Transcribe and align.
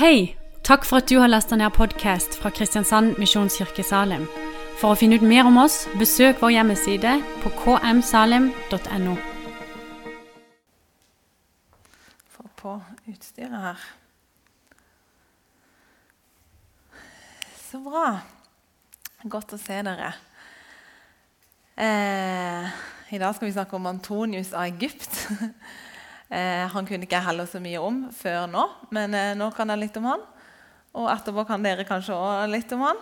Hei! 0.00 0.34
Takk 0.64 0.86
for 0.88 0.96
at 0.96 1.10
du 1.10 1.18
har 1.20 1.28
lasta 1.28 1.58
ned 1.60 1.74
podkast 1.76 2.38
fra 2.40 2.48
Kristiansand 2.56 3.18
Misjonskirke 3.20 3.82
Salim. 3.84 4.22
For 4.80 4.94
å 4.94 4.96
finne 4.96 5.18
ut 5.20 5.26
mer 5.28 5.44
om 5.44 5.58
oss, 5.60 5.82
besøk 6.00 6.40
vår 6.40 6.54
hjemmeside 6.54 7.18
på 7.42 7.52
kmsalim.no. 7.58 9.16
Få 12.32 12.46
på 12.62 12.72
utstyret 13.12 13.58
her. 13.66 13.84
Så 17.66 17.82
bra. 17.84 18.06
Godt 19.36 19.52
å 19.52 19.60
se 19.60 19.82
dere. 19.84 20.14
Eh, 21.76 22.72
I 23.12 23.20
dag 23.20 23.36
skal 23.36 23.50
vi 23.50 23.58
snakke 23.58 23.76
om 23.76 23.92
Antonius 23.92 24.56
av 24.56 24.64
Egypt. 24.72 25.26
Eh, 26.30 26.66
han 26.70 26.86
kunne 26.86 27.08
ikke 27.08 27.22
heller 27.26 27.48
så 27.50 27.58
mye 27.62 27.80
om 27.82 28.04
før 28.14 28.44
nå, 28.50 28.66
men 28.94 29.14
eh, 29.18 29.32
nå 29.38 29.48
kan 29.56 29.72
jeg 29.72 29.82
litt 29.82 29.96
om 29.98 30.06
han. 30.12 30.22
Og 30.94 31.08
etterpå 31.10 31.42
kan 31.48 31.64
dere 31.64 31.86
kanskje 31.86 32.14
òg 32.14 32.50
litt 32.52 32.70
om 32.76 32.84
han. 32.86 33.00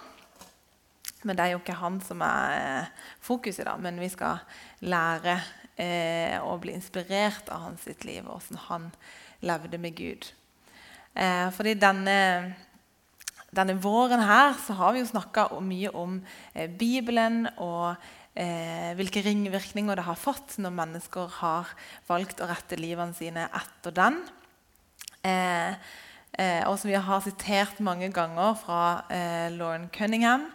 Men 1.27 1.37
det 1.37 1.45
er 1.45 1.53
jo 1.53 1.61
ikke 1.61 1.77
han 1.77 1.99
som 2.05 2.23
er 2.25 2.55
eh, 2.57 3.07
fokuset, 3.25 3.67
da, 3.69 3.77
men 3.81 4.01
vi 4.01 4.09
skal 4.13 4.41
lære 4.89 5.35
eh, 5.77 6.39
å 6.41 6.57
bli 6.63 6.73
inspirert 6.79 7.51
av 7.53 7.67
hans 7.67 7.85
sitt 7.85 8.07
liv, 8.09 8.25
og 8.25 8.41
hvordan 8.41 8.65
han 8.69 8.89
levde 9.45 9.81
med 9.83 9.97
Gud. 9.99 10.31
Eh, 11.13 11.49
fordi 11.53 11.75
denne, 11.79 12.19
denne 13.51 13.77
våren 13.83 14.23
her 14.25 14.57
så 14.65 14.77
har 14.79 14.95
vi 14.95 15.03
jo 15.03 15.11
snakka 15.11 15.51
mye 15.65 15.93
om 15.93 16.21
eh, 16.55 16.69
Bibelen 16.71 17.47
og 17.57 17.99
eh, 18.39 18.91
hvilke 18.99 19.23
ringvirkninger 19.27 19.99
det 19.99 20.07
har 20.07 20.19
fått 20.19 20.57
når 20.63 20.77
mennesker 20.79 21.39
har 21.41 21.71
valgt 22.09 22.43
å 22.43 22.49
rette 22.51 22.79
livene 22.79 23.17
sine 23.17 23.49
etter 23.51 23.95
den. 23.97 24.21
Eh, 25.27 25.71
eh, 26.39 26.63
og 26.69 26.79
som 26.79 26.91
vi 26.93 26.99
har 26.99 27.25
sitert 27.25 27.81
mange 27.85 28.11
ganger 28.15 28.59
fra 28.61 28.83
eh, 29.11 29.49
Lauren 29.55 29.89
Cunningham. 29.95 30.49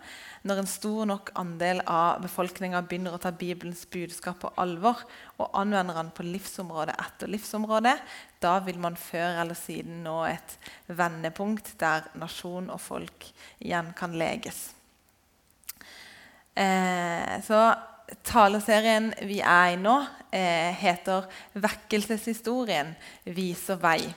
Når 0.44 0.60
en 0.60 0.68
stor 0.68 1.05
nok 1.07 1.30
andel 1.40 1.80
av 1.88 2.20
befolkninga 2.26 2.82
begynner 2.84 3.16
å 3.16 3.22
ta 3.24 3.32
Bibelens 3.32 3.85
budskap 3.88 4.41
på 4.41 4.52
alvor 4.60 5.05
og 5.38 5.55
anvender 5.55 5.96
den 5.96 6.12
på 6.12 6.26
livsområde 6.27 6.98
etter 7.00 7.32
livsområde, 7.32 7.96
da 8.44 8.57
vil 8.66 8.82
man 8.84 9.00
før 9.00 9.40
eller 9.40 9.55
siden 9.55 10.02
nå 10.04 10.18
et 10.27 10.57
vendepunkt 10.91 11.72
der 11.79 12.12
nasjon 12.20 12.68
og 12.76 12.84
folk 12.84 13.32
igjen 13.63 13.96
kan 13.96 14.20
leges. 14.20 14.74
Eh, 16.55 17.40
så 17.46 17.62
taleserien 18.23 19.12
vi 19.26 19.40
er 19.41 19.73
i 19.73 19.79
nå, 19.79 19.96
eh, 20.32 20.73
heter 20.76 21.26
'Vekkelseshistorien 21.55 22.95
viser 23.26 23.77
vei'. 23.77 24.13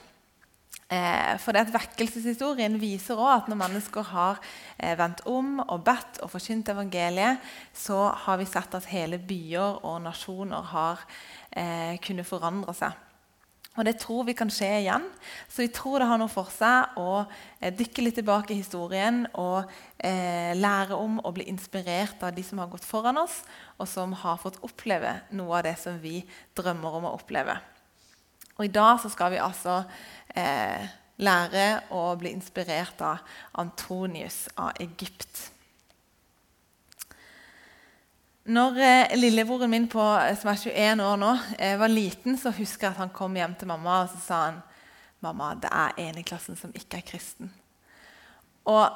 Eh, 0.89 1.39
for 1.43 1.51
det 1.51 1.65
at 1.67 1.73
Vekkelseshistorien 1.75 2.77
viser 2.79 3.19
også 3.19 3.43
at 3.43 3.49
når 3.49 3.59
mennesker 3.59 4.03
har 4.03 4.39
eh, 4.79 4.95
vendt 4.99 5.25
om 5.27 5.59
og 5.59 5.83
bedt 5.83 6.21
og 6.23 6.31
forkynt 6.31 6.69
evangeliet, 6.69 7.43
så 7.75 8.13
har 8.15 8.39
vi 8.39 8.47
sett 8.47 8.75
at 8.75 8.87
hele 8.93 9.19
byer 9.19 9.83
og 9.83 10.03
nasjoner 10.05 10.63
har 10.63 11.03
eh, 11.51 11.99
kunnet 11.99 12.27
forandre 12.27 12.75
seg. 12.75 12.95
Og 13.77 13.85
Det 13.85 13.99
tror 14.01 14.25
vi 14.25 14.35
kan 14.37 14.51
skje 14.53 14.71
igjen. 14.81 15.05
Så 15.49 15.63
vi 15.63 15.69
tror 15.69 16.01
det 16.01 16.09
har 16.09 16.21
noe 16.21 16.33
for 16.33 16.49
seg 16.53 16.97
å 17.01 17.25
eh, 17.61 17.73
dykke 17.77 18.05
litt 18.07 18.17
tilbake 18.21 18.55
i 18.55 18.61
historien 18.63 19.25
og 19.37 19.69
eh, 19.99 20.57
lære 20.57 20.97
om 20.97 21.19
å 21.21 21.33
bli 21.37 21.49
inspirert 21.53 22.25
av 22.25 22.33
de 22.37 22.45
som 22.47 22.63
har 22.63 22.71
gått 22.73 22.89
foran 22.89 23.21
oss, 23.21 23.43
og 23.77 23.89
som 23.91 24.15
har 24.25 24.41
fått 24.41 24.61
oppleve 24.65 25.13
noe 25.37 25.59
av 25.59 25.67
det 25.69 25.77
som 25.81 25.99
vi 26.01 26.23
drømmer 26.57 27.01
om 27.01 27.11
å 27.11 27.17
oppleve. 27.19 27.59
Og 28.57 28.65
I 28.65 28.73
dag 28.73 28.97
så 29.03 29.11
skal 29.13 29.35
vi 29.35 29.43
altså 29.43 29.83
eh, 30.33 30.89
lære 31.21 31.67
å 31.93 32.09
bli 32.17 32.33
inspirert 32.33 33.05
av 33.05 33.21
Antonius 33.61 34.47
av 34.57 34.73
Egypt. 34.81 35.56
Når 38.47 38.79
eh, 38.79 39.17
lillebroren 39.19 39.71
min 39.71 39.89
på, 39.91 40.03
eh, 40.23 40.37
som 40.39 40.53
er 40.53 40.61
21 40.61 41.03
år 41.03 41.17
nå, 41.19 41.33
eh, 41.59 41.75
var 41.81 41.91
liten, 41.91 42.37
så 42.39 42.53
husker 42.55 42.87
jeg 42.87 42.95
at 42.95 43.03
han 43.03 43.15
kom 43.15 43.35
hjem 43.35 43.57
til 43.59 43.71
mamma 43.73 44.05
og 44.05 44.13
så 44.13 44.23
sa 44.23 44.41
han, 44.45 44.61
mamma, 45.25 45.55
det 45.59 45.71
er 45.75 45.97
en 46.05 46.21
i 46.21 46.27
klassen 46.27 46.59
som 46.59 46.75
ikke 46.77 47.01
er 47.01 47.09
kristen. 47.09 47.51
Og 48.71 48.87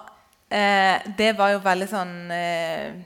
eh, 0.55 1.03
det 1.19 1.33
var 1.39 1.55
jo 1.57 1.65
veldig 1.65 1.89
sånn 1.91 2.15
eh, 2.35 3.01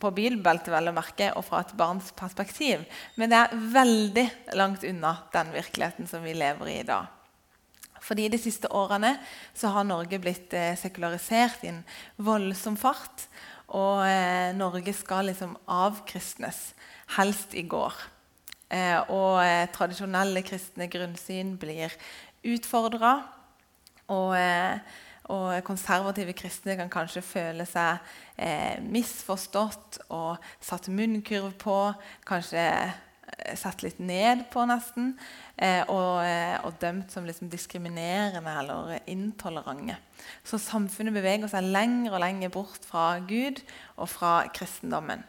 på 0.00 0.12
bilbeltet 0.16 0.72
vel 0.72 0.88
å 0.88 0.96
merke, 0.96 1.28
og 1.36 1.44
fra 1.44 1.60
et 1.60 1.74
barns 1.76 2.08
perspektiv. 2.16 2.86
Men 3.20 3.32
det 3.32 3.42
er 3.42 3.64
veldig 3.76 4.28
langt 4.56 4.86
unna 4.88 5.18
den 5.34 5.52
virkeligheten 5.52 6.08
som 6.08 6.24
vi 6.24 6.32
lever 6.36 6.72
i 6.72 6.78
i 6.80 6.88
dag. 6.88 7.10
Fordi 8.02 8.26
De 8.32 8.38
siste 8.40 8.70
årene 8.74 9.14
så 9.54 9.70
har 9.76 9.84
Norge 9.86 10.18
blitt 10.18 10.54
eh, 10.56 10.74
sekularisert 10.78 11.62
i 11.64 11.70
en 11.70 11.84
voldsom 12.16 12.80
fart. 12.80 13.28
Og 13.68 14.02
eh, 14.06 14.50
Norge 14.56 14.94
skal 14.96 15.30
liksom 15.30 15.54
avkristnes, 15.70 16.72
helst 17.16 17.54
i 17.54 17.62
går. 17.68 17.94
Eh, 18.72 18.98
og 19.12 19.42
eh, 19.44 19.68
tradisjonelle 19.72 20.42
kristne 20.46 20.88
grunnsyn 20.92 21.56
blir 21.60 21.94
utfordra. 22.48 23.14
Og, 24.12 24.34
eh, 24.36 24.78
og, 25.32 25.62
konservative 25.64 26.34
kristne 26.36 26.76
kan 26.76 26.90
kanskje 26.92 27.22
føle 27.24 27.66
seg 27.68 28.02
eh, 28.36 28.80
misforstått 28.82 30.02
og 30.10 30.42
satt 30.60 30.90
munnkurv 30.92 31.54
på. 31.62 31.78
Kanskje 32.28 32.66
sett 33.58 33.82
litt 33.84 33.98
ned 34.02 34.46
på, 34.52 34.64
nesten. 34.68 35.12
Eh, 35.56 35.82
og, 35.88 36.22
eh, 36.26 36.56
og, 36.64 36.78
dømt 36.82 37.12
som 37.12 37.26
liksom 37.28 37.50
diskriminerende 37.52 38.56
eller 38.62 38.98
intolerante. 39.10 39.98
Så 40.46 40.60
samfunnet 40.62 41.14
beveger 41.14 41.50
seg 41.50 41.68
lenger 41.68 42.14
og 42.14 42.24
lenger 42.24 42.54
bort 42.54 42.86
fra 42.86 43.18
Gud 43.26 43.62
og 43.96 44.08
fra 44.12 44.42
kristendommen. 44.54 45.26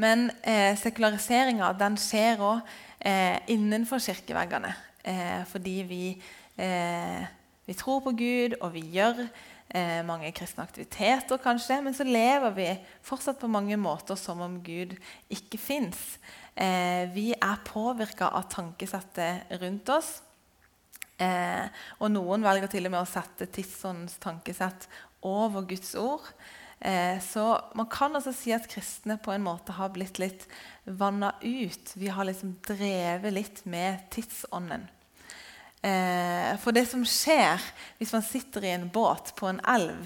Men 0.00 0.30
eh, 0.48 0.72
sekulariseringa 0.78 1.72
skjer 2.00 2.40
òg 2.40 2.60
eh, 3.04 3.38
innenfor 3.52 4.00
kirkeveggene. 4.02 4.72
Eh, 5.04 5.42
fordi 5.50 5.76
vi, 5.88 6.04
eh, 6.56 7.24
vi, 7.66 7.74
tror 7.74 8.00
på 8.00 8.14
Gud, 8.16 8.58
og 8.60 8.72
vi 8.74 8.86
gjør 8.98 9.26
mange 10.04 10.28
kristne 10.36 10.66
aktiviteter, 10.66 11.38
kanskje. 11.40 11.78
Men 11.80 11.94
så 11.96 12.04
lever 12.04 12.50
vi 12.52 12.66
fortsatt 13.00 13.38
på 13.40 13.48
mange 13.48 13.78
måter 13.80 14.18
som 14.20 14.42
om 14.44 14.58
Gud 14.60 14.92
ikke 15.32 15.56
fins. 15.56 16.18
Eh, 16.54 17.08
vi 17.14 17.30
er 17.32 17.62
påvirka 17.64 18.28
av 18.28 18.48
tankesettet 18.52 19.52
rundt 19.62 19.88
oss. 19.92 20.10
Eh, 21.16 21.64
og 22.00 22.10
noen 22.12 22.44
velger 22.44 22.72
til 22.72 22.88
og 22.88 22.92
med 22.92 23.04
å 23.04 23.08
sette 23.08 23.48
tidsåndens 23.52 24.18
tankesett 24.20 24.88
over 25.28 25.64
Guds 25.68 25.94
ord. 25.96 26.26
Eh, 26.80 27.16
så 27.24 27.46
man 27.78 27.88
kan 27.92 28.16
altså 28.18 28.34
si 28.36 28.52
at 28.52 28.68
kristne 28.68 29.16
på 29.22 29.32
en 29.32 29.44
måte 29.46 29.76
har 29.76 29.94
blitt 29.94 30.20
litt 30.20 30.44
vanna 30.84 31.32
ut. 31.40 31.94
Vi 31.94 32.10
har 32.12 32.28
liksom 32.28 32.58
drevet 32.66 33.32
litt 33.32 33.64
med 33.64 34.10
tidsånden. 34.12 34.88
For 35.82 36.70
det 36.70 36.84
som 36.86 37.00
skjer 37.02 37.58
hvis 37.98 38.12
man 38.14 38.22
sitter 38.22 38.62
i 38.62 38.70
en 38.70 38.84
båt 38.94 39.32
på 39.34 39.48
en 39.48 39.58
elv 39.66 40.04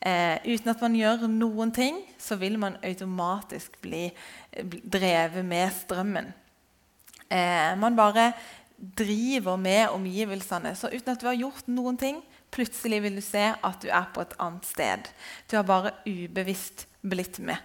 Eh, 0.00 0.38
uten 0.48 0.72
at 0.72 0.80
man 0.80 0.96
gjør 0.96 1.26
noen 1.28 1.72
ting, 1.76 1.98
så 2.16 2.38
vil 2.40 2.56
man 2.60 2.78
automatisk 2.86 3.76
bli, 3.84 4.06
bli 4.64 4.80
drevet 4.80 5.44
med 5.44 5.74
strømmen. 5.76 6.30
Eh, 7.28 7.72
man 7.76 7.98
bare 7.98 8.30
driver 8.80 9.58
med 9.60 9.90
omgivelsene. 9.92 10.72
Så 10.74 10.88
uten 10.88 11.12
at 11.12 11.20
du 11.20 11.28
har 11.28 11.36
gjort 11.36 11.68
noen 11.68 12.00
ting, 12.00 12.22
plutselig 12.50 13.02
vil 13.04 13.18
du 13.20 13.24
se 13.24 13.42
at 13.52 13.82
du 13.82 13.90
er 13.92 14.08
på 14.14 14.24
et 14.24 14.32
annet 14.40 14.66
sted. 14.66 15.10
Du 15.50 15.58
har 15.58 15.68
bare 15.68 15.92
ubevisst 16.08 16.86
blitt 17.04 17.38
med. 17.44 17.60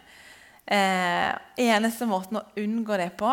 Eh, 0.65 1.31
eneste 1.61 2.07
måten 2.09 2.41
å 2.41 2.47
unngå 2.59 2.97
det 2.99 3.13
på, 3.19 3.31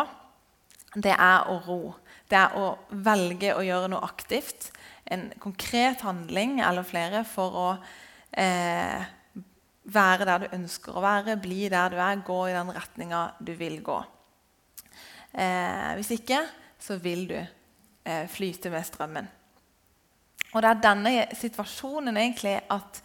det 0.95 1.15
er 1.17 1.49
å 1.49 1.57
ro. 1.65 1.81
Det 2.29 2.39
er 2.39 2.55
å 2.57 2.77
velge 3.03 3.51
å 3.57 3.65
gjøre 3.65 3.91
noe 3.91 4.05
aktivt. 4.05 4.71
En 5.11 5.27
konkret 5.41 6.05
handling 6.05 6.59
eller 6.63 6.85
flere 6.87 7.23
for 7.27 7.59
å 7.59 7.67
eh, 8.37 9.05
være 9.83 10.27
der 10.27 10.43
du 10.43 10.55
ønsker 10.57 10.95
å 10.95 11.03
være, 11.03 11.37
bli 11.41 11.67
der 11.71 11.93
du 11.93 11.99
er, 12.01 12.23
gå 12.25 12.39
i 12.47 12.55
den 12.55 12.71
retninga 12.75 13.23
du 13.39 13.53
vil 13.59 13.79
gå. 13.85 13.99
Eh, 15.33 15.93
hvis 15.97 16.13
ikke 16.17 16.43
så 16.83 16.97
vil 17.01 17.25
du 17.29 17.37
eh, 17.39 18.25
flyte 18.29 18.71
med 18.73 18.85
strømmen. 18.87 19.29
Og 20.53 20.61
det 20.61 20.69
er 20.69 20.81
denne 20.83 21.13
situasjonen 21.37 22.17
egentlig 22.19 22.57
at 22.71 22.99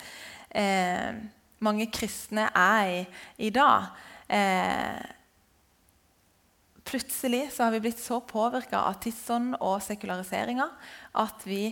eh, 0.51 1.15
mange 1.65 1.89
kristne 1.93 2.49
er 2.55 2.91
i 2.93 2.99
i 3.49 3.51
dag. 3.55 3.89
Eh, 4.29 4.99
plutselig 6.89 7.49
så 7.53 7.67
har 7.67 7.75
vi 7.75 7.83
blitt 7.85 8.01
så 8.01 8.21
påvirka 8.25 8.83
av 8.89 9.01
tidsånd 9.03 9.57
og 9.61 9.81
sekulariseringa 9.85 10.69
at 11.21 11.45
vi 11.49 11.71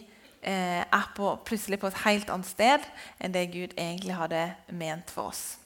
er 0.52 1.12
på, 1.16 1.34
plutselig 1.44 1.80
på 1.82 1.90
et 1.90 2.02
helt 2.04 2.30
annet 2.30 2.48
sted 2.48 2.90
enn 3.18 3.34
det 3.34 3.48
Gud 3.54 3.74
egentlig 3.74 4.14
hadde 4.14 4.48
ment 4.70 5.10
for 5.10 5.32
oss. 5.32 5.56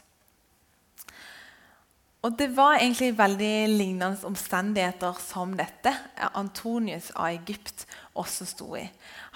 Og 2.20 2.36
Det 2.36 2.50
var 2.52 2.76
egentlig 2.76 3.14
veldig 3.16 3.68
lignende 3.68 4.26
omstendigheter 4.28 5.16
som 5.24 5.54
dette 5.56 5.92
Antonius 6.36 7.08
av 7.16 7.30
Egypt 7.32 7.86
også 8.14 8.44
sto 8.44 8.74
i. 8.76 8.84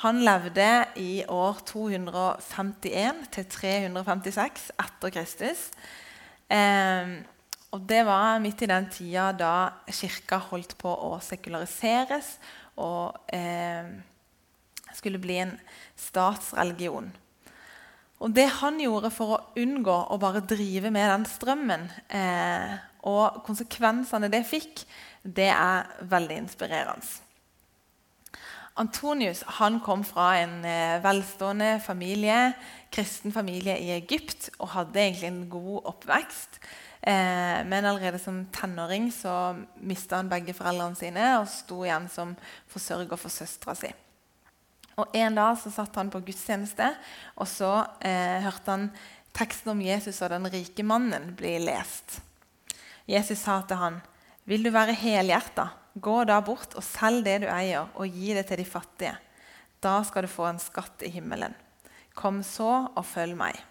Han 0.04 0.20
levde 0.20 0.84
i 1.00 1.24
år 1.24 1.62
251 1.64 3.22
til 3.32 3.46
356 3.48 4.66
etter 4.84 5.14
Kristus. 5.16 5.70
Eh, 6.52 7.24
og 7.72 7.88
Det 7.88 8.04
var 8.06 8.38
midt 8.38 8.62
i 8.62 8.68
den 8.68 8.90
tida 8.92 9.32
da 9.32 9.54
kirka 9.88 10.42
holdt 10.50 10.76
på 10.78 10.92
å 10.92 11.16
sekulariseres 11.24 12.36
og 12.76 13.16
eh, 13.32 13.96
skulle 14.94 15.20
bli 15.22 15.40
en 15.42 15.54
statsreligion. 15.98 17.12
Og 18.24 18.32
Det 18.32 18.46
han 18.60 18.78
gjorde 18.80 19.10
for 19.12 19.34
å 19.34 19.42
unngå 19.60 19.96
å 20.14 20.18
bare 20.22 20.44
drive 20.48 20.90
med 20.94 21.10
den 21.10 21.26
strømmen, 21.28 21.90
eh, 22.08 22.78
og 23.04 23.42
konsekvensene 23.44 24.30
det 24.32 24.46
fikk, 24.48 24.86
det 25.22 25.50
er 25.52 25.90
veldig 26.08 26.38
inspirerende. 26.44 27.20
Antonius 28.80 29.44
han 29.60 29.76
kom 29.84 30.02
fra 30.02 30.32
en 30.40 30.64
eh, 30.66 31.02
velstående 31.04 31.76
familie, 31.84 32.54
kristen 32.90 33.30
familie 33.34 33.76
i 33.78 33.92
Egypt 33.94 34.48
og 34.58 34.72
hadde 34.72 34.98
egentlig 34.98 35.28
en 35.30 35.44
god 35.52 35.92
oppvekst. 35.92 36.58
Eh, 37.04 37.60
men 37.68 37.84
allerede 37.84 38.18
som 38.18 38.46
tenåring 38.50 39.12
så 39.14 39.54
mista 39.84 40.18
han 40.18 40.32
begge 40.32 40.56
foreldrene 40.56 40.98
sine 40.98 41.28
og 41.38 41.46
sto 41.52 41.84
igjen 41.84 42.08
som 42.10 42.34
forsørger 42.72 43.20
for 43.20 43.30
søstera 43.30 43.76
si. 43.78 43.92
Og 45.00 45.10
En 45.16 45.34
dag 45.34 45.56
så 45.58 45.72
satt 45.74 45.96
han 45.98 46.10
på 46.12 46.22
gudstjeneste, 46.22 46.92
og 47.40 47.48
så 47.50 47.72
eh, 48.04 48.38
hørte 48.44 48.70
han 48.70 48.88
teksten 49.34 49.72
om 49.74 49.82
Jesus 49.82 50.20
og 50.22 50.30
den 50.30 50.46
rike 50.52 50.86
mannen 50.86 51.32
bli 51.38 51.56
lest. 51.64 52.20
Jesus 53.10 53.42
sa 53.42 53.60
til 53.62 53.76
han, 53.76 54.00
'Vil 54.44 54.62
du 54.62 54.70
være 54.70 54.92
helhjerta, 54.92 55.70
gå 55.94 56.24
da 56.24 56.40
bort 56.40 56.74
og 56.76 56.84
selg 56.84 57.24
det 57.24 57.40
du 57.42 57.48
eier, 57.48 57.88
og 57.94 58.08
gi 58.08 58.34
det 58.34 58.46
til 58.46 58.60
de 58.60 58.64
fattige.' 58.64 59.18
'Da 59.80 60.02
skal 60.04 60.22
du 60.22 60.28
få 60.28 60.46
en 60.48 60.58
skatt 60.58 61.02
i 61.02 61.10
himmelen.' 61.10 61.54
'Kom 62.14 62.42
så 62.42 62.88
og 62.94 63.04
følg 63.04 63.36
meg.' 63.36 63.64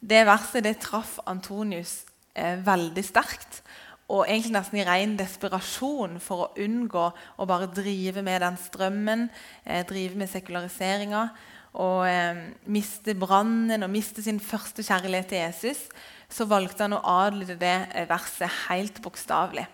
Det 0.00 0.26
verset 0.26 0.62
det 0.62 0.78
traff 0.78 1.18
Antonius 1.26 2.04
eh, 2.34 2.58
veldig 2.62 3.04
sterkt. 3.04 3.62
Og 4.08 4.24
egentlig 4.24 4.54
nesten 4.54 4.80
i 4.80 4.86
ren 4.88 5.18
desperasjon 5.18 6.16
for 6.24 6.46
å 6.46 6.64
unngå 6.64 7.04
å 7.12 7.48
bare 7.48 7.68
drive 7.68 8.24
med 8.24 8.40
den 8.40 8.56
strømmen, 8.56 9.28
eh, 9.64 9.84
drive 9.88 10.16
med 10.16 10.30
sekulariseringa 10.32 11.28
og 11.76 12.06
eh, 12.08 12.44
miste 12.72 13.14
brannen 13.18 13.84
og 13.84 13.92
miste 13.92 14.24
sin 14.24 14.40
første 14.40 14.82
kjærlighet 14.82 15.28
til 15.28 15.42
Jesus, 15.44 15.82
så 16.28 16.48
valgte 16.48 16.86
han 16.86 16.96
å 16.96 17.02
adlyde 17.26 17.58
det 17.60 17.76
eh, 17.92 18.08
verset 18.08 18.64
helt 18.68 19.02
bokstavelig. 19.04 19.68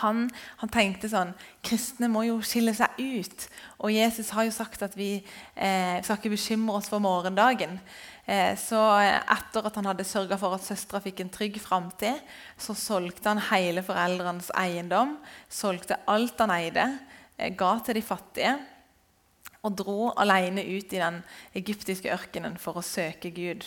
Han, 0.00 0.24
han, 0.62 0.70
tenkte 0.72 1.10
sånn 1.12 1.34
Kristne 1.64 2.08
må 2.08 2.22
jo 2.24 2.38
skille 2.46 2.72
seg 2.72 2.96
ut. 2.96 3.44
Og 3.84 3.92
Jesus 3.92 4.30
har 4.32 4.46
jo 4.46 4.54
sagt 4.54 4.84
at 4.86 4.96
vi 4.96 5.18
eh, 5.20 5.98
skal 6.00 6.16
ikke 6.16 6.32
bekymre 6.32 6.78
oss 6.78 6.88
for 6.88 7.02
morgendagen. 7.04 7.76
Eh, 8.22 8.54
så 8.54 8.78
etter 9.02 9.66
at 9.66 9.78
han 9.78 9.88
hadde 9.90 10.06
sørga 10.06 10.38
for 10.38 10.54
at 10.54 10.62
søstera 10.62 11.00
fikk 11.02 11.24
en 11.24 11.32
trygg 11.34 11.58
framtid, 11.62 12.20
så 12.54 12.76
solgte 12.78 13.32
han 13.32 13.42
hele 13.50 13.82
foreldrenes 13.82 14.52
eiendom, 14.58 15.16
solgte 15.50 15.98
alt 16.10 16.38
han 16.38 16.54
eide, 16.54 16.86
eh, 17.36 17.50
ga 17.50 17.74
til 17.82 17.98
de 17.98 18.04
fattige 18.06 18.54
og 19.62 19.76
dro 19.78 20.10
alene 20.18 20.62
ut 20.62 20.92
i 20.94 21.02
den 21.02 21.20
egyptiske 21.54 22.10
ørkenen 22.10 22.58
for 22.58 22.78
å 22.78 22.86
søke 22.86 23.30
Gud. 23.34 23.66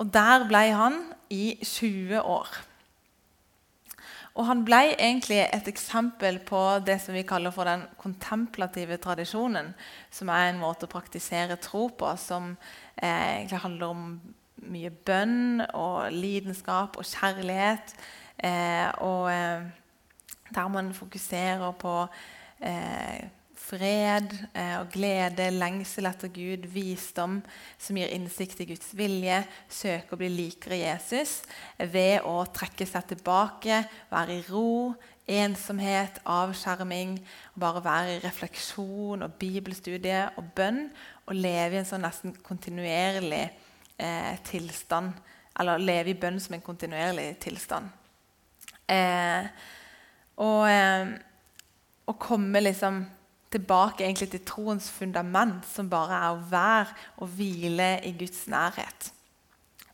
Og 0.00 0.08
der 0.12 0.44
ble 0.48 0.66
han 0.72 1.00
i 1.32 1.58
20 1.60 2.20
år. 2.20 2.48
Og 4.32 4.46
han 4.48 4.62
ble 4.64 4.94
egentlig 4.94 5.42
et 5.44 5.66
eksempel 5.68 6.38
på 6.48 6.60
det 6.86 6.96
som 7.04 7.12
vi 7.12 7.24
kaller 7.28 7.52
for 7.52 7.68
den 7.68 7.84
kontemplative 8.00 8.96
tradisjonen, 8.96 9.74
som 10.10 10.30
er 10.32 10.48
en 10.48 10.60
måte 10.60 10.88
å 10.88 10.92
praktisere 10.92 11.58
tro 11.60 11.90
på, 11.92 12.14
som 12.16 12.54
eh, 12.96 13.38
egentlig 13.38 13.62
handler 13.64 13.92
om 13.94 14.08
mye 14.62 14.90
bønn 14.90 15.62
og 15.74 16.12
lidenskap 16.14 16.98
og 17.00 17.06
kjærlighet. 17.08 17.94
Eh, 18.42 18.88
og 19.02 19.30
eh, 19.32 19.70
der 20.54 20.68
man 20.68 20.92
fokuserer 20.94 21.72
på 21.80 21.94
eh, 22.60 23.22
fred 23.62 24.34
eh, 24.54 24.76
og 24.80 24.90
glede, 24.92 25.48
lengsel 25.54 26.08
etter 26.10 26.32
Gud, 26.34 26.66
visdom 26.74 27.38
som 27.80 27.98
gir 27.98 28.10
innsikt 28.12 28.60
i 28.60 28.68
Guds 28.72 28.90
vilje, 28.98 29.42
søke 29.70 30.16
å 30.16 30.20
bli 30.20 30.28
likere 30.32 30.80
Jesus 30.82 31.40
ved 31.78 32.26
å 32.28 32.42
trekke 32.52 32.88
seg 32.88 33.14
tilbake, 33.14 33.82
være 34.12 34.40
i 34.40 34.44
ro, 34.50 34.92
ensomhet, 35.28 36.18
avskjerming, 36.26 37.16
bare 37.60 37.84
være 37.84 38.16
i 38.16 38.20
refleksjon 38.24 39.22
og 39.22 39.36
bibelstudie 39.40 40.24
og 40.36 40.50
bønn, 40.56 40.88
og 41.26 41.38
leve 41.38 41.76
i 41.76 41.80
en 41.80 41.88
sånn 41.88 42.02
nesten 42.04 42.34
kontinuerlig 42.44 43.44
eh, 43.98 44.34
tilstand. 44.48 45.14
Eller 45.60 45.82
leve 45.82 46.12
i 46.12 46.18
bønn 46.18 46.40
som 46.40 46.56
en 46.56 46.64
kontinuerlig 46.64 47.36
tilstand. 47.42 47.90
Eh, 48.90 49.48
og, 50.42 50.62
eh, 50.68 51.12
og 52.08 52.18
komme 52.18 52.64
liksom 52.64 53.04
tilbake 53.52 54.08
til 54.16 54.44
troens 54.44 54.90
fundament, 54.90 55.66
som 55.68 55.90
bare 55.90 56.18
er 56.18 56.30
å 56.32 56.44
være 56.50 56.94
og 57.18 57.28
hvile 57.36 58.00
i 58.04 58.14
Guds 58.18 58.46
nærhet. 58.48 59.12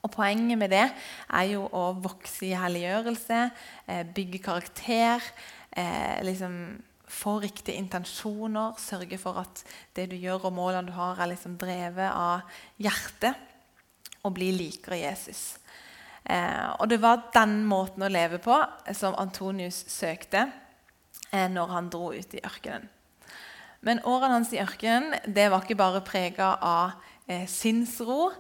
Og 0.08 0.14
Poenget 0.14 0.56
med 0.56 0.72
det 0.72 0.87
er 0.88 1.49
jo 1.50 1.66
å 1.69 1.90
vokse 2.00 2.46
i 2.49 2.56
helliggjørelse, 2.56 3.40
eh, 3.87 4.05
bygge 4.08 4.40
karakter, 4.40 5.20
eh, 5.76 6.22
liksom 6.25 6.81
få 7.06 7.40
riktige 7.43 7.76
intensjoner, 7.76 8.72
sørge 8.78 9.19
for 9.19 9.38
at 9.38 9.64
det 9.94 10.08
du 10.10 10.16
gjør 10.16 10.46
og 10.46 10.52
målene 10.52 10.87
du 10.87 10.93
har, 10.93 11.20
er 11.20 11.34
liksom 11.34 11.58
drevet 11.58 12.10
av 12.10 12.40
hjertet, 12.78 13.34
og 14.25 14.32
bli 14.34 14.50
likere 14.52 14.96
Jesus. 14.96 15.58
Eh, 16.25 16.70
og 16.81 16.88
Det 16.88 17.00
var 17.00 17.31
den 17.34 17.64
måten 17.66 18.02
å 18.02 18.08
leve 18.08 18.38
på 18.38 18.56
som 18.94 19.14
Antonius 19.14 19.84
søkte 19.88 20.50
når 21.32 21.69
han 21.69 21.90
dro 21.90 22.12
ut 22.12 22.34
i 22.34 22.40
ørkenen. 22.40 22.88
Men 23.81 24.00
årene 24.00 24.40
hans 24.40 24.52
i 24.52 24.61
ørkenen 24.62 25.20
det 25.26 25.50
var 25.50 25.62
ikke 25.62 25.76
bare 25.76 26.00
prega 26.00 26.56
av 26.64 26.93
eh, 27.28 27.46
sinnsro. 27.46 28.32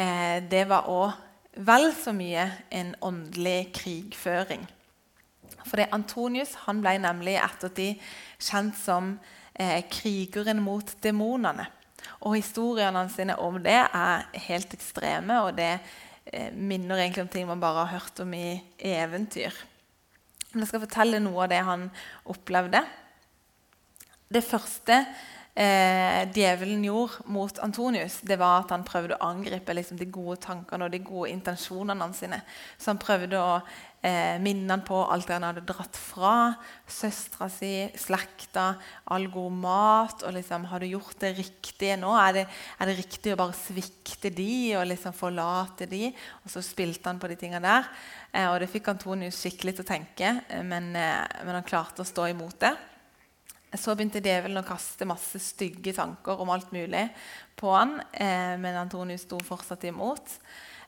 Eh, 0.00 0.38
det 0.48 0.64
var 0.70 0.88
òg 0.88 1.16
vel 1.66 1.90
så 1.96 2.12
mye 2.16 2.46
en 2.72 2.94
åndelig 3.04 3.72
krigføring. 3.76 4.62
For 5.66 5.82
Antonius 5.92 6.54
han 6.64 6.80
ble 6.80 6.94
nemlig 7.02 7.36
ettertid 7.40 8.00
kjent 8.40 8.78
som 8.80 9.12
eh, 9.54 9.82
krigeren 9.90 10.62
mot 10.64 10.94
demonene. 11.04 11.66
Og 12.24 12.38
Historiene 12.38 13.02
sine 13.12 13.36
om 13.40 13.58
det 13.62 13.80
er 13.82 14.24
helt 14.46 14.72
ekstreme, 14.76 15.42
og 15.44 15.58
det 15.58 15.72
eh, 16.32 16.48
minner 16.54 17.02
egentlig 17.02 17.26
om 17.26 17.32
ting 17.34 17.50
man 17.50 17.60
bare 17.60 17.84
har 17.84 17.98
hørt 17.98 18.22
om 18.24 18.32
i 18.36 18.60
eventyr. 18.78 19.52
Men 20.52 20.64
jeg 20.64 20.72
skal 20.72 20.84
fortelle 20.86 21.20
noe 21.22 21.44
av 21.44 21.52
det 21.52 21.60
han 21.66 21.86
opplevde. 22.32 22.80
Det 24.30 24.42
første 24.46 25.04
eh, 25.54 26.22
djevelen 26.34 26.84
gjorde 26.84 27.26
mot 27.32 27.58
Antonius, 27.64 28.20
det 28.26 28.38
var 28.40 28.64
at 28.64 28.74
han 28.74 28.86
prøvde 28.86 29.16
å 29.18 29.30
angripe 29.30 29.74
liksom, 29.76 29.98
de 30.00 30.08
gode 30.12 30.40
tankene 30.44 30.86
og 30.86 30.94
de 30.94 31.02
gode 31.04 31.30
intensjonene 31.32 32.04
hans. 32.04 32.20
sine. 32.20 32.40
Så 32.78 32.92
han 32.92 33.00
prøvde 33.02 33.40
å 33.40 33.60
eh, 34.02 34.36
minne 34.42 34.72
han 34.72 34.84
på 34.86 34.98
alt 35.04 35.28
det 35.28 35.36
han 35.36 35.46
hadde 35.48 35.64
dratt 35.68 35.96
fra. 35.98 36.34
Søstera 36.90 37.48
si, 37.52 37.72
slekta, 37.98 38.74
all 39.12 39.28
god 39.32 39.58
mat. 39.62 40.24
og 40.26 40.34
liksom, 40.36 40.68
Har 40.70 40.80
du 40.80 40.86
gjort 40.86 41.18
det 41.20 41.34
riktige 41.38 41.98
nå? 42.00 42.12
Er 42.18 42.40
det, 42.40 42.46
er 42.78 42.90
det 42.90 42.98
riktig 43.00 43.34
å 43.34 43.40
bare 43.40 43.56
svikte 43.56 44.32
de 44.34 44.76
og 44.78 44.88
liksom 44.90 45.16
forlate 45.16 45.88
de? 45.90 46.12
Og 46.44 46.52
så 46.52 46.62
spilte 46.64 47.08
han 47.10 47.20
på 47.20 47.30
de 47.30 47.40
tingene 47.40 47.66
der. 47.66 47.90
Eh, 48.32 48.46
og 48.48 48.60
det 48.62 48.70
fikk 48.70 48.92
Antonius 48.92 49.40
skikkelig 49.42 49.76
til 49.78 49.86
å 49.86 49.90
tenke, 49.90 50.36
eh, 50.48 50.62
men, 50.62 50.94
eh, 50.96 51.26
men 51.44 51.58
han 51.58 51.66
klarte 51.66 52.04
å 52.04 52.08
stå 52.08 52.30
imot 52.30 52.58
det. 52.60 52.76
Så 53.78 53.94
begynte 53.94 54.22
djevelen 54.22 54.58
å 54.58 54.66
kaste 54.66 55.06
masse 55.06 55.38
stygge 55.42 55.92
tanker 55.94 56.40
om 56.42 56.50
alt 56.50 56.72
mulig 56.74 57.04
på 57.60 57.70
han, 57.70 58.00
eh, 58.12 58.56
men 58.58 58.78
Antonius 58.80 59.28
sto 59.28 59.38
fortsatt 59.46 59.84
imot. 59.86 60.38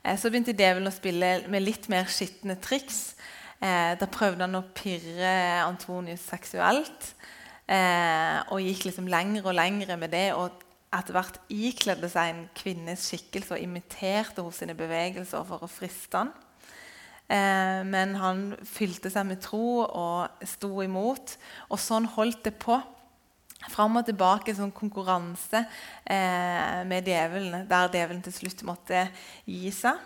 Eh, 0.03 0.19
så 0.19 0.31
begynte 0.31 0.57
djevelen 0.57 0.91
å 0.91 0.95
spille 0.95 1.49
med 1.53 1.63
litt 1.63 1.89
mer 1.93 2.11
skitne 2.11 2.57
triks. 2.59 3.15
Eh, 3.63 3.95
da 3.95 4.09
prøvde 4.11 4.43
han 4.43 4.59
å 4.59 4.65
pirre 4.75 5.63
Antonius 5.63 6.25
seksuelt. 6.27 7.13
Eh, 7.71 8.39
og 8.51 8.65
gikk 8.65 8.89
liksom 8.89 9.07
lenger 9.07 9.47
og 9.47 9.55
lenger 9.55 9.97
med 9.97 10.11
det. 10.11 10.33
Og 10.35 10.51
etter 10.93 11.15
hvert 11.15 11.39
ikledde 11.53 12.11
seg 12.11 12.33
en 12.33 12.47
kvinnes 12.59 13.07
skikkelse 13.09 13.55
og 13.57 13.63
imiterte 13.63 14.43
hos 14.45 14.59
sine 14.61 14.75
bevegelser 14.77 15.47
for 15.47 15.63
å 15.63 15.71
friste 15.71 16.19
han. 16.19 16.33
Eh, 17.33 17.81
men 17.89 18.17
han 18.21 18.43
fylte 18.69 19.11
seg 19.13 19.29
med 19.31 19.41
tro 19.45 19.83
og 19.87 20.45
sto 20.49 20.83
imot. 20.85 21.37
Og 21.73 21.81
sånn 21.81 22.11
holdt 22.17 22.45
det 22.49 22.57
på. 22.61 22.77
Fram 23.73 24.01
og 24.01 24.07
tilbake 24.09 24.55
sånn 24.59 24.73
konkurranse 24.75 25.61
eh, 26.05 26.81
med 26.89 27.07
djevelen, 27.07 27.69
der 27.71 27.93
djevelen 27.95 28.25
til 28.27 28.35
slutt 28.35 28.65
måtte 28.67 29.07
gi 29.47 29.71
seg. 29.75 30.01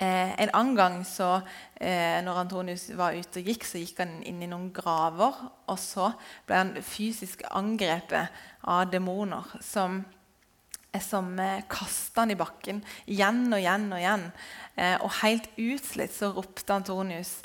Eh, 0.00 0.32
en 0.40 0.52
annen 0.56 0.76
gang 0.76 0.94
så, 1.04 1.42
eh, 1.76 2.20
når 2.24 2.38
Antonius 2.44 2.86
var 2.96 3.12
ute 3.12 3.40
og 3.40 3.48
gikk, 3.50 3.66
så 3.68 3.80
gikk 3.80 3.98
han 4.00 4.22
inn 4.24 4.40
i 4.42 4.48
noen 4.48 4.70
graver. 4.72 5.36
Og 5.68 5.78
så 5.78 6.12
ble 6.46 6.56
han 6.56 6.72
fysisk 6.80 7.42
angrepet 7.50 8.32
av 8.64 8.88
demoner 8.92 9.44
som, 9.60 10.04
som 10.98 11.38
eh, 11.38 11.62
kasta 11.70 12.24
han 12.24 12.34
i 12.34 12.38
bakken 12.38 12.80
igjen 13.06 13.44
og 13.52 13.60
igjen 13.60 13.86
og 13.92 14.00
igjen. 14.00 14.24
Eh, 14.74 14.96
og 14.98 15.12
helt 15.20 15.46
utslitt 15.54 16.14
så 16.14 16.32
ropte 16.34 16.74
Antonius 16.74 17.36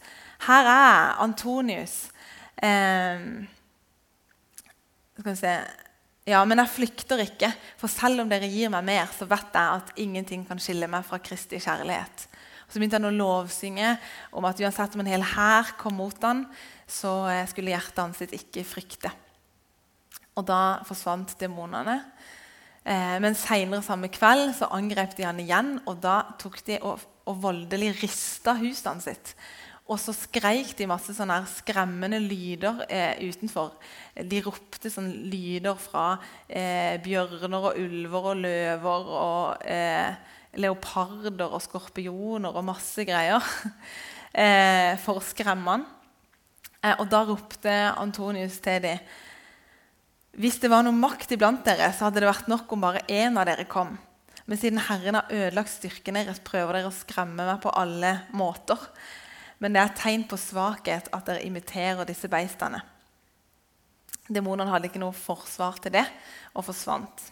Her 0.48 0.70
er 0.72 1.20
Antonius! 1.24 2.08
Eh, 2.58 3.22
skal 5.16 5.32
vi 5.32 5.40
se 5.40 5.58
ja, 6.26 6.40
men 6.42 6.58
jeg 6.58 6.74
flykter 6.74 7.22
ikke, 7.22 7.52
for 7.78 7.92
selv 7.92 8.24
om 8.24 8.30
dere 8.32 8.48
gir 8.50 8.72
meg 8.74 8.82
mer, 8.88 9.12
så 9.14 9.28
vet 9.30 9.54
jeg 9.54 9.78
at 9.78 9.92
ingenting 10.02 10.42
kan 10.48 10.58
skille 10.58 10.88
meg 10.90 11.06
fra 11.06 11.20
Kristi 11.22 11.60
kjærlighet. 11.62 12.24
Og 12.66 12.74
så 12.74 12.82
begynte 12.82 12.98
han 12.98 13.12
å 13.12 13.14
lovsynge 13.14 13.92
om 14.34 14.48
at 14.50 14.62
uansett 14.64 14.98
om 14.98 15.04
en 15.04 15.12
hel 15.12 15.26
hær 15.36 15.76
kom 15.78 16.00
mot 16.02 16.26
han, 16.26 16.48
så 16.90 17.14
eh, 17.30 17.46
skulle 17.52 17.76
hjertet 17.76 18.02
hans 18.02 18.24
sitt 18.24 18.34
ikke 18.34 18.66
frykte. 18.66 19.14
Og 20.36 20.48
da 20.50 20.82
forsvant 20.88 21.36
demonene. 21.40 22.00
Eh, 22.86 23.18
men 23.22 23.34
seinere 23.34 23.82
samme 23.86 24.12
kveld 24.14 24.54
så 24.60 24.70
angrep 24.76 25.16
de 25.18 25.26
han 25.26 25.42
igjen, 25.42 25.76
og 25.90 25.98
da 26.04 26.20
tok 26.42 26.60
de 26.68 26.78
og, 26.86 27.02
og 27.26 27.40
voldelig 27.42 27.96
rista 28.04 28.54
huset 28.60 29.02
sitt. 29.02 29.36
Og 29.86 30.00
så 30.02 30.16
skreik 30.18 30.72
de 30.78 30.88
masse 30.90 31.14
sånne 31.14 31.38
skremmende 31.50 32.18
lyder 32.22 32.86
eh, 32.90 33.20
utenfor. 33.26 33.76
De 34.18 34.40
ropte 34.46 34.90
sånne 34.90 35.28
lyder 35.30 35.78
fra 35.78 36.16
eh, 36.50 36.98
bjørner 37.06 37.70
og 37.70 37.78
ulver 37.82 38.32
og 38.32 38.40
løver 38.42 39.12
og 39.20 39.68
eh, 39.70 40.18
leoparder 40.58 41.54
og 41.54 41.62
skorpioner 41.62 42.54
og 42.54 42.66
masse 42.66 43.06
greier 43.06 43.46
eh, 44.42 44.98
for 45.06 45.22
å 45.22 45.26
skremme 45.26 45.78
han. 45.78 45.86
Eh, 46.82 46.98
og 46.98 47.06
da 47.14 47.22
ropte 47.30 47.78
Antonius 47.94 48.58
til 48.66 48.82
dem 48.86 49.06
Hvis 50.36 50.58
det 50.60 50.68
var 50.68 50.84
noe 50.84 50.96
makt 50.96 51.32
iblant 51.32 51.64
dere, 51.64 51.88
så 51.96 52.10
hadde 52.10 52.20
det 52.20 52.28
vært 52.28 52.50
nok 52.52 52.74
om 52.76 52.82
bare 52.84 53.06
én 53.08 53.38
av 53.40 53.48
dere 53.48 53.64
kom. 53.72 53.94
Men 54.46 54.60
siden 54.60 54.82
Herren 54.84 55.16
har 55.18 55.32
ødelagt 55.32 55.72
styrken 55.72 56.18
deres, 56.20 56.42
prøver 56.44 56.76
dere 56.76 56.90
å 56.92 56.96
skremme 56.96 57.46
meg 57.48 57.62
på 57.64 57.72
alle 57.72 58.12
måter. 58.36 58.82
Men 59.64 59.72
det 59.72 59.80
er 59.82 59.94
et 59.94 60.02
tegn 60.02 60.26
på 60.28 60.38
svakhet 60.38 61.08
at 61.16 61.30
dere 61.30 61.46
imiterer 61.48 62.04
disse 62.10 62.28
beistene. 62.30 62.82
Demonene 64.28 64.74
hadde 64.74 64.90
ikke 64.90 65.00
noe 65.00 65.16
forsvar 65.16 65.80
til 65.80 65.96
det 65.96 66.04
og 66.52 66.68
forsvant. 66.68 67.24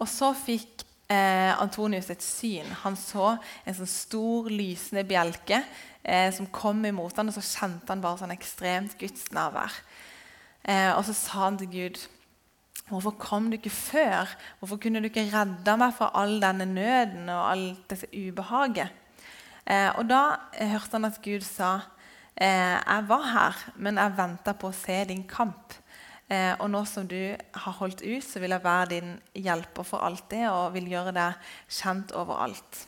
Og 0.00 0.08
så 0.08 0.30
fikk 0.38 0.86
eh, 1.12 1.52
Antonius 1.52 2.08
et 2.14 2.24
syn. 2.24 2.72
Han 2.86 2.96
så 2.96 3.34
en 3.36 3.76
sånn 3.76 3.92
stor, 3.92 4.48
lysende 4.48 5.04
bjelke 5.04 5.60
eh, 6.00 6.30
som 6.32 6.48
kom 6.48 6.80
imot 6.88 7.20
ham, 7.20 7.28
og 7.28 7.36
så 7.36 7.44
kjente 7.44 7.92
han 7.92 8.02
bare 8.02 8.22
sånn 8.22 8.34
ekstremt 8.34 8.96
Guds 9.02 9.28
nærvær. 9.36 9.76
Eh, 10.64 10.90
og 10.96 11.04
så 11.04 11.18
sa 11.18 11.44
han 11.44 11.60
til 11.60 11.72
Gud 11.76 12.02
Hvorfor 12.92 13.14
kom 13.16 13.46
du 13.48 13.56
ikke 13.56 13.72
før? 13.72 14.28
Hvorfor 14.60 14.76
kunne 14.76 15.00
du 15.00 15.08
ikke 15.08 15.24
redde 15.32 15.76
meg 15.80 15.94
fra 15.96 16.10
all 16.20 16.34
denne 16.42 16.66
nøden 16.68 17.30
og 17.32 17.46
alt 17.48 17.86
dette 17.88 18.10
ubehaget? 18.12 18.92
Eh, 19.64 19.88
og 19.96 20.04
Da 20.10 20.50
eh, 20.52 20.68
hørte 20.68 20.98
han 20.98 21.08
at 21.08 21.22
Gud 21.24 21.40
sa 21.46 21.70
eh, 22.36 22.76
jeg 22.76 23.06
var 23.08 23.24
her, 23.32 23.62
men 23.76 23.96
jeg 23.96 24.16
venta 24.18 24.52
på 24.52 24.68
å 24.68 24.76
se 24.76 24.98
din 25.08 25.24
kamp. 25.24 25.72
Eh, 26.28 26.52
og 26.58 26.68
nå 26.68 26.84
som 26.84 27.08
du 27.08 27.32
har 27.32 27.78
holdt 27.80 28.04
ut, 28.04 28.24
så 28.24 28.44
vil 28.44 28.52
jeg 28.52 28.64
være 28.64 28.90
din 28.92 29.16
hjelper 29.40 29.88
for 29.88 30.04
alltid 30.04 30.50
og 30.50 30.74
vil 30.76 30.92
gjøre 30.92 31.16
deg 31.16 31.50
kjent 31.72 32.12
overalt. 32.12 32.84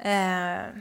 Eh, 0.00 0.72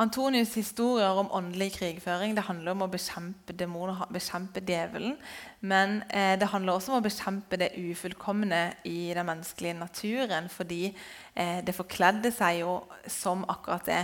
Antonius' 0.00 0.54
historier 0.56 1.18
om 1.20 1.28
åndelig 1.36 1.74
krigføring 1.74 2.32
det 2.32 2.46
handler 2.46 2.72
om 2.72 2.86
å 2.86 2.88
bekjempe 2.88 3.52
demoner, 3.52 4.06
bekjempe 4.08 4.62
djevelen. 4.64 5.18
Men 5.60 6.00
eh, 6.08 6.38
det 6.40 6.48
handler 6.48 6.78
også 6.78 6.94
om 6.94 7.02
å 7.02 7.04
bekjempe 7.04 7.58
det 7.60 7.74
ufullkomne 7.76 8.62
i 8.88 9.12
den 9.16 9.28
menneskelige 9.28 9.76
naturen. 9.76 10.48
Fordi 10.48 10.86
eh, 11.34 11.60
det 11.66 11.76
forkledde 11.76 12.32
seg 12.32 12.62
jo 12.62 12.78
som 13.12 13.44
akkurat 13.52 13.84
det 13.90 14.00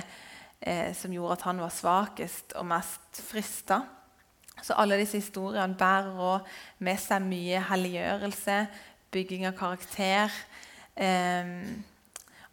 eh, 0.61 0.93
som 0.97 1.17
gjorde 1.17 1.39
at 1.39 1.49
han 1.49 1.65
var 1.65 1.73
svakest 1.73 2.53
og 2.61 2.69
mest 2.75 3.23
frista. 3.25 3.81
Så 4.61 4.77
alle 4.77 5.01
disse 5.01 5.21
historiene 5.21 5.77
bærer 5.81 6.45
med 6.85 7.01
seg 7.01 7.25
mye 7.25 7.65
helliggjørelse, 7.71 8.63
bygging 9.17 9.49
av 9.49 9.57
karakter 9.57 10.33
eh, 10.93 11.53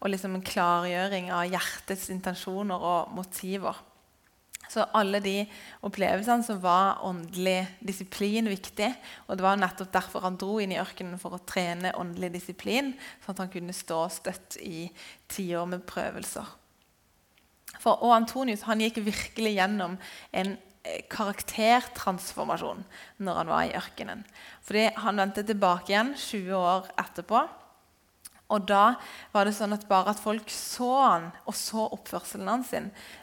og 0.03 0.11
liksom 0.11 0.35
en 0.35 0.43
klargjøring 0.43 1.31
av 1.31 1.47
hjertets 1.47 2.09
intensjoner 2.11 2.83
og 2.83 3.13
motiver. 3.15 3.77
Så 4.67 4.83
alle 4.95 5.19
de 5.23 5.43
opplevelsene 5.85 6.43
som 6.43 6.59
var 6.63 7.03
åndelig 7.05 7.61
disiplin 7.83 8.47
viktig. 8.49 8.89
Og 9.27 9.37
det 9.37 9.45
var 9.45 9.59
nettopp 9.59 9.91
derfor 9.93 10.25
han 10.25 10.39
dro 10.39 10.57
inn 10.59 10.73
i 10.73 10.79
ørkenen 10.81 11.21
for 11.21 11.35
å 11.35 11.43
trene 11.47 11.93
åndelig 11.99 12.33
disiplin, 12.39 12.93
sånn 13.23 13.35
at 13.35 13.43
han 13.45 13.53
kunne 13.53 13.75
stå 13.75 14.01
støtt 14.11 14.57
i 14.63 14.87
tiår 15.31 15.69
med 15.69 15.85
prøvelser. 15.87 16.51
For, 17.79 17.99
og 17.99 18.15
Antonius 18.15 18.65
han 18.67 18.81
gikk 18.83 19.01
virkelig 19.05 19.57
gjennom 19.57 19.97
en 20.35 20.55
karaktertransformasjon 21.11 22.83
når 23.23 23.39
han 23.39 23.51
var 23.51 23.67
i 23.67 23.75
ørkenen. 23.77 24.23
Fordi 24.63 24.89
Han 24.99 25.19
vendte 25.21 25.43
tilbake 25.47 25.93
igjen 25.93 26.13
20 26.17 26.55
år 26.59 26.89
etterpå. 26.99 27.45
Og 28.53 28.67
da 28.69 28.83
var 29.33 29.47
det 29.47 29.55
sånn 29.57 29.73
at 29.73 29.87
bare 29.89 30.13
at 30.13 30.21
folk 30.21 30.51
så 30.53 30.91
han 31.01 31.27
og 31.49 31.55
så 31.57 31.87
oppførselen 31.95 32.51
hans, 32.51 32.73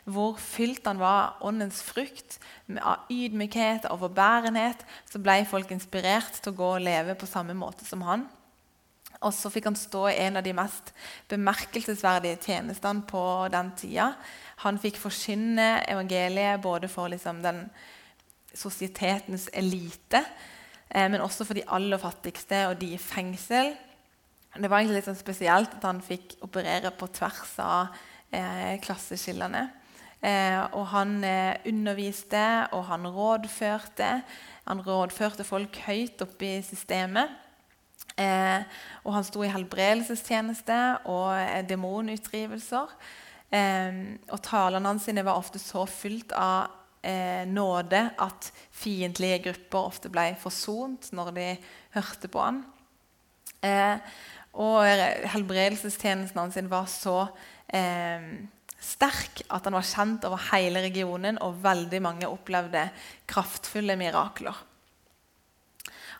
hvor 0.04 0.40
fylt 0.42 0.88
han 0.90 0.98
var 1.02 1.20
av 1.20 1.46
åndens 1.50 1.78
frukt, 1.86 2.40
av 2.80 3.06
ydmykhet 3.12 3.86
og 3.86 4.00
overbærenhet, 4.00 4.82
så 5.10 5.22
ble 5.22 5.44
folk 5.48 5.70
inspirert 5.74 6.40
til 6.40 6.52
å 6.52 6.58
gå 6.58 6.74
og 6.74 6.84
leve 6.84 7.16
på 7.18 7.30
samme 7.30 7.54
måte 7.56 7.86
som 7.86 8.02
han. 8.08 8.26
Og 9.20 9.34
så 9.36 9.50
fikk 9.52 9.66
han 9.68 9.76
stå 9.76 10.06
i 10.08 10.18
en 10.24 10.40
av 10.40 10.44
de 10.46 10.54
mest 10.56 10.94
bemerkelsesverdige 11.28 12.38
tjenestene 12.40 13.04
på 13.08 13.22
den 13.52 13.72
tida. 13.76 14.14
Han 14.64 14.80
fikk 14.80 14.96
forkynne 15.02 15.82
evangeliet 15.92 16.62
både 16.64 16.88
for 16.88 17.12
liksom 17.12 17.42
den 17.44 17.66
sosietetens 18.56 19.50
elite, 19.52 20.24
eh, 20.88 21.06
men 21.12 21.20
også 21.20 21.44
for 21.46 21.58
de 21.58 21.66
aller 21.68 22.00
fattigste 22.00 22.64
og 22.70 22.80
de 22.80 22.94
i 22.96 23.02
fengsel. 23.02 23.74
Det 24.50 24.66
var 24.66 24.80
egentlig 24.80 24.98
litt 24.98 25.06
sånn 25.06 25.18
spesielt 25.18 25.74
at 25.76 25.84
han 25.86 26.00
fikk 26.02 26.32
operere 26.42 26.90
på 26.98 27.06
tvers 27.14 27.52
av 27.62 27.92
eh, 28.34 28.80
klasseskillene. 28.82 29.68
Eh, 30.26 30.58
og 30.74 30.88
han 30.90 31.20
eh, 31.22 31.60
underviste, 31.70 32.42
og 32.74 32.82
han 32.88 33.06
rådførte. 33.06 34.08
Han 34.66 34.82
rådførte 34.82 35.46
folk 35.46 35.78
høyt 35.86 36.24
oppe 36.26 36.48
i 36.48 36.64
systemet. 36.66 37.30
Eh, 38.18 38.66
og 39.06 39.14
han 39.14 39.28
sto 39.28 39.44
i 39.46 39.52
helbredelsestjeneste 39.54 40.80
og 41.12 41.30
eh, 41.38 41.62
demonutdrivelser. 41.70 42.90
Eh, 43.54 44.02
og 44.34 44.42
talene 44.50 44.90
hans 44.90 45.06
var 45.14 45.36
ofte 45.36 45.62
så 45.62 45.86
fylt 45.86 46.34
av 46.34 46.76
nåde 47.00 48.00
at 48.20 48.50
fiendtlige 48.76 49.38
grupper 49.46 49.86
ofte 49.88 50.10
ble 50.12 50.34
forsont 50.36 51.06
når 51.16 51.30
de 51.32 51.46
hørte 51.94 52.28
på 52.28 52.42
han. 52.44 52.58
Eh, 53.60 53.96
og 54.54 54.82
helbredelsestjenesten 55.30 56.40
hans 56.40 56.58
var 56.70 56.88
så 56.90 57.18
eh, 57.68 58.24
sterk 58.80 59.44
at 59.52 59.68
han 59.68 59.76
var 59.76 59.86
kjent 59.86 60.26
over 60.26 60.42
hele 60.50 60.82
regionen, 60.82 61.38
og 61.44 61.60
veldig 61.62 62.00
mange 62.02 62.28
opplevde 62.28 62.88
kraftfulle 63.30 63.96
mirakler. 64.00 64.56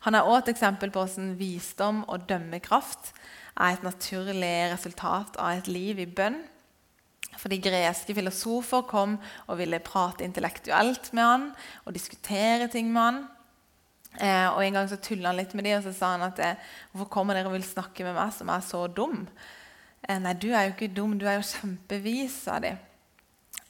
Han 0.06 0.16
er 0.16 0.24
også 0.24 0.46
et 0.46 0.54
eksempel 0.54 0.92
på 0.92 1.02
hvordan 1.02 1.34
visdom 1.36 2.04
og 2.08 2.28
dømmekraft 2.28 3.12
er 3.60 3.74
et 3.74 3.84
naturlig 3.84 4.54
resultat 4.72 5.36
av 5.36 5.58
et 5.58 5.68
liv 5.68 6.00
i 6.00 6.08
bønn. 6.08 6.38
Fordi 7.40 7.60
greske 7.62 8.14
filosofer 8.16 8.86
kom 8.88 9.18
og 9.46 9.58
ville 9.60 9.82
prate 9.84 10.24
intellektuelt 10.26 11.12
med 11.16 11.24
han 11.24 11.44
og 11.84 11.94
diskutere 11.94 12.68
ting 12.72 12.88
med 12.92 13.02
han. 13.02 13.20
Eh, 14.18 14.48
og 14.50 14.64
En 14.64 14.74
gang 14.74 14.88
så 14.90 14.98
tulla 14.98 15.30
han 15.30 15.38
litt 15.38 15.54
med 15.54 15.64
dem 15.68 15.78
og 15.78 15.84
så 15.86 15.92
sa 15.94 16.12
han 16.16 16.26
at 16.26 16.38
eh, 16.42 16.56
'Hvorfor 16.90 17.08
kommer 17.08 17.34
dere 17.34 17.46
og 17.46 17.54
vil 17.54 17.62
snakke 17.62 18.02
med 18.04 18.14
meg 18.14 18.32
som 18.34 18.48
er 18.48 18.60
så 18.60 18.86
dum?' 18.86 19.28
Eh, 20.08 20.18
'Nei, 20.18 20.32
du 20.32 20.48
er 20.50 20.64
jo 20.64 20.74
ikke 20.74 20.94
dum, 20.94 21.18
du 21.18 21.26
er 21.26 21.38
jo 21.38 21.46
kjempevis', 21.46 22.42
sa 22.44 22.58
de. 22.58 22.76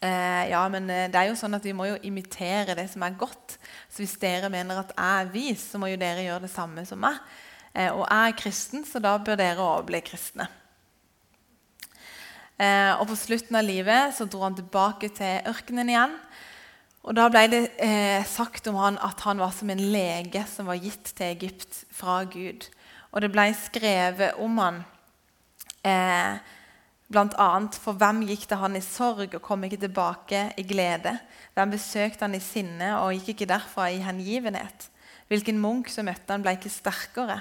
Eh, 0.00 0.48
ja, 0.48 0.68
men 0.68 0.88
eh, 0.88 1.08
det 1.10 1.18
er 1.18 1.28
jo 1.28 1.36
sånn 1.36 1.54
at 1.54 1.64
vi 1.64 1.72
må 1.76 1.84
jo 1.90 1.98
imitere 2.02 2.74
det 2.74 2.88
som 2.90 3.02
er 3.02 3.18
godt. 3.18 3.58
Så 3.90 4.00
hvis 4.00 4.16
dere 4.16 4.48
mener 4.48 4.78
at 4.80 4.94
jeg 4.96 5.26
er 5.26 5.32
vis, 5.34 5.60
så 5.72 5.78
må 5.78 5.90
jo 5.90 5.98
dere 6.00 6.24
gjøre 6.24 6.46
det 6.46 6.50
samme 6.50 6.86
som 6.86 6.98
meg. 6.98 7.18
Og 7.70 8.02
jeg 8.02 8.28
er 8.28 8.34
kristen, 8.34 8.84
så 8.84 8.98
da 8.98 9.12
bør 9.18 9.36
dere 9.38 9.62
òg 9.62 9.84
bli 9.86 10.00
kristne. 10.02 10.48
Og 12.98 13.04
på 13.06 13.14
slutten 13.14 13.54
av 13.54 13.62
livet 13.62 14.10
så 14.16 14.26
dro 14.26 14.42
han 14.42 14.56
tilbake 14.58 15.12
til 15.14 15.46
ørkenen 15.46 15.92
igjen. 15.92 16.16
Og 17.00 17.16
Da 17.16 17.30
ble 17.32 17.46
det 17.48 17.62
eh, 17.80 18.20
sagt 18.28 18.68
om 18.68 18.76
han 18.76 18.98
at 19.00 19.22
han 19.24 19.40
var 19.40 19.54
som 19.56 19.70
en 19.72 19.80
lege 19.92 20.44
som 20.48 20.68
var 20.68 20.80
gitt 20.82 21.14
til 21.16 21.32
Egypt 21.32 21.84
fra 21.96 22.22
Gud. 22.28 22.66
Og 23.10 23.24
det 23.24 23.30
ble 23.32 23.46
skrevet 23.56 24.36
om 24.38 24.58
han 24.60 24.82
eh, 25.82 26.36
annet, 27.10 27.78
for 27.80 27.96
hvem 27.96 28.20
gikk 28.28 28.46
det 28.50 28.60
han 28.60 28.76
i 28.76 28.84
sorg 28.84 29.32
og 29.34 29.42
kom 29.42 29.64
ikke 29.64 29.80
tilbake 29.80 30.42
i 30.60 30.66
glede? 30.68 31.16
Hvem 31.56 31.72
besøkte 31.72 32.28
han 32.28 32.36
i 32.36 32.42
sinne 32.44 32.92
og 33.00 33.14
gikk 33.16 33.34
ikke 33.34 33.50
derfra 33.50 33.88
i 33.90 34.04
hengivenhet? 34.04 34.90
Hvilken 35.32 35.58
munk 35.62 35.88
som 35.88 36.06
møtte 36.06 36.34
han, 36.34 36.44
ble 36.44 36.58
ikke 36.58 36.70
sterkere? 36.70 37.40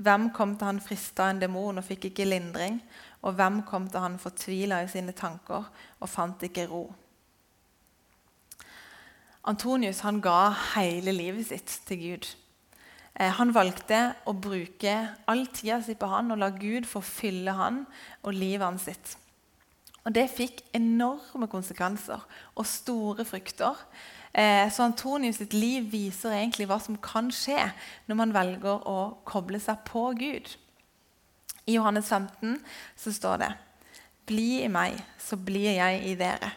Hvem 0.00 0.30
kom 0.32 0.54
til 0.56 0.70
han 0.70 0.80
frista 0.80 1.28
en 1.28 1.42
demon 1.42 1.82
og 1.82 1.84
fikk 1.84 2.12
ikke 2.12 2.30
lindring? 2.30 2.78
Og 3.26 3.34
hvem 3.36 3.60
kom 3.68 3.90
til 3.90 4.00
han 4.00 4.20
fortvila 4.22 4.80
i 4.84 4.88
sine 4.88 5.12
tanker 5.12 5.66
og 6.00 6.08
fant 6.08 6.46
ikke 6.46 6.70
ro? 6.70 6.86
Antonius 9.50 10.04
han 10.06 10.20
ga 10.22 10.52
hele 10.76 11.14
livet 11.14 11.48
sitt 11.48 11.72
til 11.88 11.98
Gud. 11.98 12.28
Eh, 13.18 13.32
han 13.34 13.54
valgte 13.54 14.12
å 14.28 14.34
bruke 14.36 14.94
all 15.30 15.46
tida 15.50 15.80
si 15.82 15.96
på 15.98 16.10
han 16.10 16.30
og 16.30 16.38
la 16.38 16.52
Gud 16.54 16.86
få 16.88 17.02
fylle 17.04 17.56
han 17.58 17.82
og 18.22 18.36
livet 18.36 18.66
hans 18.66 18.86
sitt. 18.86 19.16
Og 20.04 20.14
Det 20.14 20.30
fikk 20.32 20.62
enorme 20.74 21.48
konsekvenser 21.50 22.22
og 22.54 22.66
store 22.66 23.26
frukter. 23.28 23.76
Eh, 24.32 24.70
så 24.70 24.86
Antonius 24.86 25.40
sitt 25.42 25.52
liv 25.52 25.90
viser 25.92 26.36
egentlig 26.36 26.68
hva 26.70 26.78
som 26.80 26.96
kan 27.02 27.32
skje 27.34 27.58
når 28.06 28.20
man 28.22 28.34
velger 28.34 28.86
å 28.88 28.98
koble 29.28 29.60
seg 29.60 29.82
på 29.88 30.12
Gud. 30.14 30.54
I 31.66 31.76
Johannes 31.76 32.08
15 32.08 32.56
så 32.96 33.12
står 33.12 33.42
det 33.42 33.52
Bli 34.30 34.62
i 34.62 34.70
meg, 34.70 34.94
så 35.18 35.36
blir 35.36 35.74
jeg 35.74 36.02
i 36.06 36.14
dere. 36.14 36.54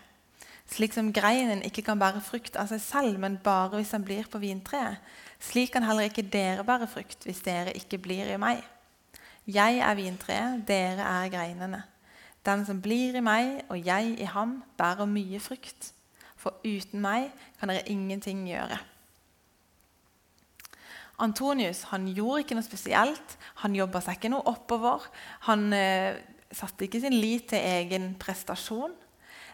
Slik 0.73 0.93
som 0.95 1.11
greinen 1.13 1.61
ikke 1.61 1.83
kan 1.85 1.99
bære 2.01 2.21
frukt 2.25 2.55
av 2.57 2.71
seg 2.71 2.79
selv, 2.81 3.17
men 3.21 3.37
bare 3.43 3.77
hvis 3.77 3.91
den 3.93 4.05
blir 4.07 4.25
på 4.31 4.39
vintreet, 4.41 5.01
slik 5.43 5.73
kan 5.75 5.85
heller 5.85 6.07
ikke 6.07 6.25
dere 6.33 6.63
bære 6.65 6.87
frukt 6.89 7.27
hvis 7.27 7.43
dere 7.45 7.75
ikke 7.77 7.99
blir 8.01 8.31
i 8.33 8.39
meg. 8.41 8.63
Jeg 9.45 9.83
er 9.83 9.99
vintreet, 9.99 10.63
dere 10.65 11.05
er 11.05 11.29
greinene. 11.29 11.83
Den 12.45 12.65
som 12.65 12.79
blir 12.81 13.19
i 13.19 13.21
meg 13.23 13.61
og 13.69 13.77
jeg 13.85 14.15
i 14.17 14.29
ham, 14.33 14.61
bærer 14.79 15.05
mye 15.05 15.39
frukt. 15.43 15.91
For 16.39 16.57
uten 16.65 17.03
meg 17.03 17.29
kan 17.59 17.69
dere 17.69 17.85
ingenting 17.91 18.41
gjøre. 18.49 18.79
Antonius 21.21 21.85
han 21.91 22.09
gjorde 22.09 22.41
ikke 22.43 22.57
noe 22.57 22.65
spesielt. 22.65 23.37
Han 23.61 23.77
jobba 23.77 24.01
seg 24.01 24.17
ikke 24.17 24.33
noe 24.33 24.47
oppover. 24.49 25.05
Han 25.45 25.69
eh, 25.77 26.17
satte 26.49 26.87
ikke 26.87 27.03
sin 27.03 27.15
lit 27.15 27.51
til 27.53 27.61
egen 27.61 28.15
prestasjon. 28.19 28.95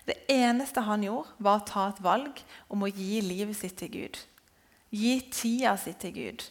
Det 0.10 0.18
eneste 0.34 0.82
han 0.82 1.04
gjorde, 1.06 1.36
var 1.38 1.60
å 1.60 1.68
ta 1.70 1.84
et 1.92 2.00
valg 2.02 2.40
om 2.74 2.82
å 2.82 2.90
gi 2.90 3.20
livet 3.22 3.58
sitt 3.60 3.76
til 3.78 3.92
Gud. 3.94 4.18
Gi 4.90 5.20
tida 5.30 5.76
si 5.78 5.94
til 6.02 6.16
Gud. 6.16 6.46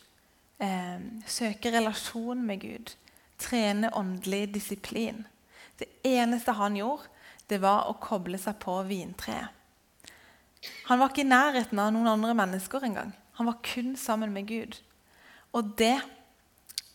Eh, 0.63 1.03
søke 1.27 1.73
relasjon 1.75 2.45
med 2.47 2.63
Gud. 2.63 2.95
Trene 3.39 3.91
åndelig 3.99 4.45
disiplin. 4.55 5.25
Det 5.79 5.89
eneste 6.07 6.55
han 6.55 6.79
gjorde, 6.79 7.11
det 7.51 7.59
var 7.63 7.89
å 7.91 7.99
koble 7.99 8.39
seg 8.39 8.61
på 8.63 8.77
vintreet. 8.87 9.51
Han 10.87 10.99
var 11.03 11.11
ikke 11.11 11.23
i 11.23 11.31
nærheten 11.31 11.79
av 11.83 11.91
noen 11.95 12.11
andre 12.15 12.35
mennesker 12.39 12.87
engang. 12.87 13.13
Han 13.39 13.47
var 13.51 13.59
kun 13.67 13.97
sammen 13.99 14.33
med 14.35 14.47
Gud. 14.51 14.79
Og 15.55 15.75
det 15.79 15.97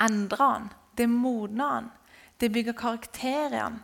endra 0.03 0.50
han. 0.55 0.72
Det 0.96 1.08
modna 1.12 1.70
han. 1.75 1.91
Det 2.39 2.51
bygger 2.51 2.75
karakter 2.75 3.55
i 3.55 3.62
han. 3.62 3.79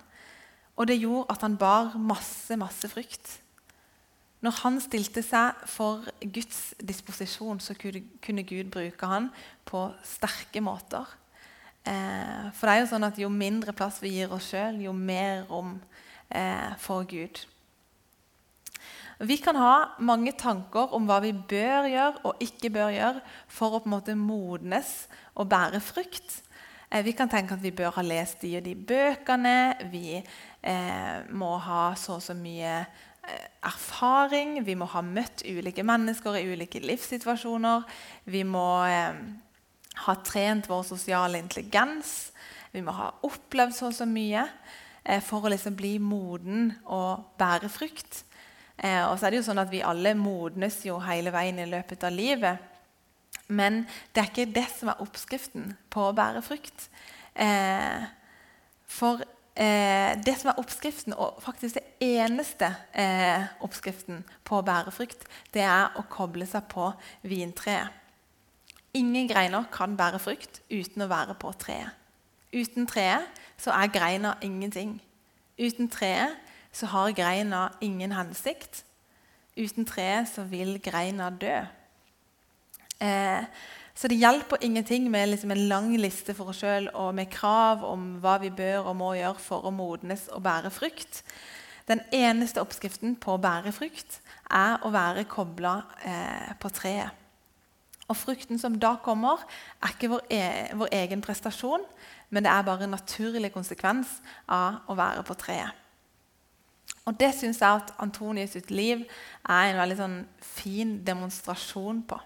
Og 0.79 0.87
det 0.87 1.01
gjorde 1.01 1.27
at 1.33 1.43
han 1.43 1.57
bar 1.59 1.97
masse, 1.99 2.55
masse 2.59 2.87
frykt. 2.87 3.35
Når 4.39 4.55
han 4.61 4.79
stilte 4.79 5.21
seg 5.25 5.57
for 5.67 6.05
Guds 6.23 6.73
disposisjon, 6.79 7.59
så 7.59 7.75
kunne 7.75 8.45
Gud 8.47 8.71
bruke 8.71 9.09
han 9.11 9.27
på 9.67 9.89
sterke 10.07 10.63
måter. 10.63 11.03
Eh, 11.83 12.47
for 12.55 12.67
det 12.67 12.75
er 12.75 12.81
jo 12.83 12.91
sånn 12.93 13.07
at 13.07 13.19
jo 13.19 13.31
mindre 13.31 13.75
plass 13.75 13.99
vi 14.03 14.15
gir 14.15 14.31
oss 14.31 14.51
sjøl, 14.53 14.79
jo 14.85 14.95
mer 14.95 15.43
rom 15.49 15.75
eh, 16.31 16.71
får 16.79 17.07
Gud. 17.11 17.41
Vi 19.19 19.35
kan 19.43 19.57
ha 19.59 19.99
mange 19.99 20.31
tanker 20.39 20.93
om 20.95 21.07
hva 21.09 21.17
vi 21.19 21.33
bør 21.35 21.89
gjøre 21.91 22.21
og 22.29 22.43
ikke 22.43 22.71
bør 22.71 22.93
gjøre 22.95 23.23
for 23.51 23.75
å 23.75 23.81
på 23.83 23.89
en 23.89 23.95
måte 23.97 24.15
modnes 24.15 24.93
og 25.35 25.49
bære 25.51 25.81
frukt. 25.83 26.37
Eh, 26.89 27.03
vi 27.05 27.13
kan 27.13 27.29
tenke 27.29 27.53
at 27.53 27.63
vi 27.63 27.71
bør 27.71 27.93
ha 27.99 28.05
lest 28.05 28.41
de 28.41 28.57
og 28.57 28.65
de 28.65 28.75
bøkene. 28.75 29.89
Vi 29.91 30.21
må 31.31 31.53
ha 31.63 31.93
så 31.95 32.17
og 32.17 32.23
så 32.25 32.33
mye 32.35 32.81
erfaring, 33.65 34.59
vi 34.65 34.75
må 34.77 34.87
ha 34.89 35.01
møtt 35.05 35.43
ulike 35.47 35.83
mennesker 35.85 36.39
i 36.39 36.47
ulike 36.53 36.81
livssituasjoner. 36.83 37.85
Vi 38.29 38.43
må 38.47 38.67
eh, 38.87 39.19
ha 40.05 40.15
trent 40.25 40.69
vår 40.69 40.85
sosiale 40.87 41.41
intelligens. 41.41 42.31
Vi 42.71 42.83
må 42.85 42.93
ha 42.95 43.11
opplevd 43.25 43.75
så 43.75 43.89
og 43.89 43.97
så 43.97 44.07
mye 44.09 44.45
eh, 45.03 45.21
for 45.25 45.45
å 45.45 45.53
liksom 45.53 45.77
bli 45.79 45.97
moden 46.03 46.71
og 46.85 47.35
bære 47.39 47.71
frukt. 47.73 48.23
Eh, 48.77 49.03
og 49.09 49.17
så 49.17 49.27
er 49.27 49.35
det 49.35 49.41
jo 49.41 49.47
sånn 49.49 49.63
at 49.65 49.73
Vi 49.73 49.83
alle 49.83 50.15
modnes 50.15 50.81
jo 50.87 50.99
hele 51.03 51.33
veien 51.35 51.59
i 51.59 51.69
løpet 51.69 52.07
av 52.07 52.15
livet. 52.15 52.67
Men 53.49 53.83
det 54.13 54.21
er 54.21 54.29
ikke 54.29 54.53
det 54.53 54.67
som 54.77 54.91
er 54.91 55.01
oppskriften 55.01 55.73
på 55.89 56.05
å 56.05 56.15
bære 56.15 56.41
frukt. 56.45 56.85
Eh, 57.33 58.03
for 58.89 59.23
eh, 59.57 60.13
det 60.21 60.35
som 60.37 60.51
er 60.51 60.59
oppskriften, 60.61 61.15
og 61.17 61.41
faktisk 61.41 61.79
det 61.79 61.85
eneste 62.21 62.69
eh, 62.93 63.47
oppskriften 63.65 64.21
på 64.45 64.59
å 64.59 64.65
bære 64.65 64.93
frukt, 64.93 65.25
det 65.53 65.65
er 65.65 65.97
å 65.97 66.05
koble 66.11 66.45
seg 66.49 66.69
på 66.69 66.91
vintreet. 67.25 67.95
Ingen 68.97 69.27
greiner 69.29 69.65
kan 69.73 69.97
bære 69.97 70.21
frukt 70.21 70.61
uten 70.69 71.05
å 71.05 71.09
være 71.09 71.35
på 71.37 71.51
treet. 71.61 71.93
Uten 72.49 72.87
treet 72.89 73.27
så 73.61 73.73
er 73.77 73.91
greina 73.93 74.33
ingenting. 74.41 74.95
Uten 75.59 75.89
treet 75.93 76.37
så 76.73 76.89
har 76.89 77.13
greina 77.13 77.67
ingen 77.81 78.13
hensikt. 78.17 78.83
Uten 79.57 79.85
treet 79.85 80.29
så 80.31 80.45
vil 80.49 80.79
greina 80.81 81.29
dø. 81.29 81.59
Eh, 82.99 83.43
så 83.99 84.07
det 84.07 84.19
hjelper 84.19 84.63
ingenting 84.63 85.09
med 85.11 85.29
liksom 85.29 85.51
en 85.51 85.67
lang 85.67 85.89
liste 85.99 86.33
for 86.35 86.51
oss 86.51 86.61
sjøl 86.61 86.87
og 86.93 87.13
med 87.15 87.31
krav 87.33 87.83
om 87.83 88.13
hva 88.23 88.37
vi 88.39 88.51
bør 88.55 88.87
og 88.87 88.99
må 88.99 89.13
gjøre 89.17 89.43
for 89.43 89.67
å 89.67 89.73
modnes 89.75 90.29
og 90.31 90.43
bære 90.45 90.71
frukt. 90.71 91.23
Den 91.89 92.03
eneste 92.15 92.61
oppskriften 92.63 93.17
på 93.19 93.33
å 93.35 93.41
bære 93.41 93.73
frukt 93.75 94.21
er 94.55 94.77
å 94.85 94.91
være 94.93 95.25
kobla 95.27 95.73
eh, 96.05 96.53
på 96.61 96.71
treet. 96.71 97.15
Og 98.09 98.17
Frukten 98.17 98.57
som 98.57 98.73
da 98.81 98.95
kommer, 99.03 99.43
er 99.83 99.91
ikke 99.93 100.09
vår, 100.09 100.23
e 100.33 100.45
vår 100.79 100.95
egen 100.97 101.21
prestasjon, 101.21 101.83
men 102.29 102.45
det 102.45 102.51
er 102.51 102.65
bare 102.65 102.87
en 102.87 102.95
naturlig 102.95 103.51
konsekvens 103.53 104.15
av 104.47 104.79
å 104.89 104.95
være 104.97 105.25
på 105.27 105.37
treet. 105.37 105.75
Og 107.05 107.19
Det 107.19 107.29
syns 107.35 107.61
jeg 107.61 107.83
at 107.83 107.93
Antonius 108.01 108.53
sitt 108.53 108.71
liv 108.71 109.03
er 109.43 109.69
en 109.69 109.77
veldig 109.81 109.97
sånn 109.97 110.17
fin 110.41 110.97
demonstrasjon 111.05 112.03
på. 112.09 112.17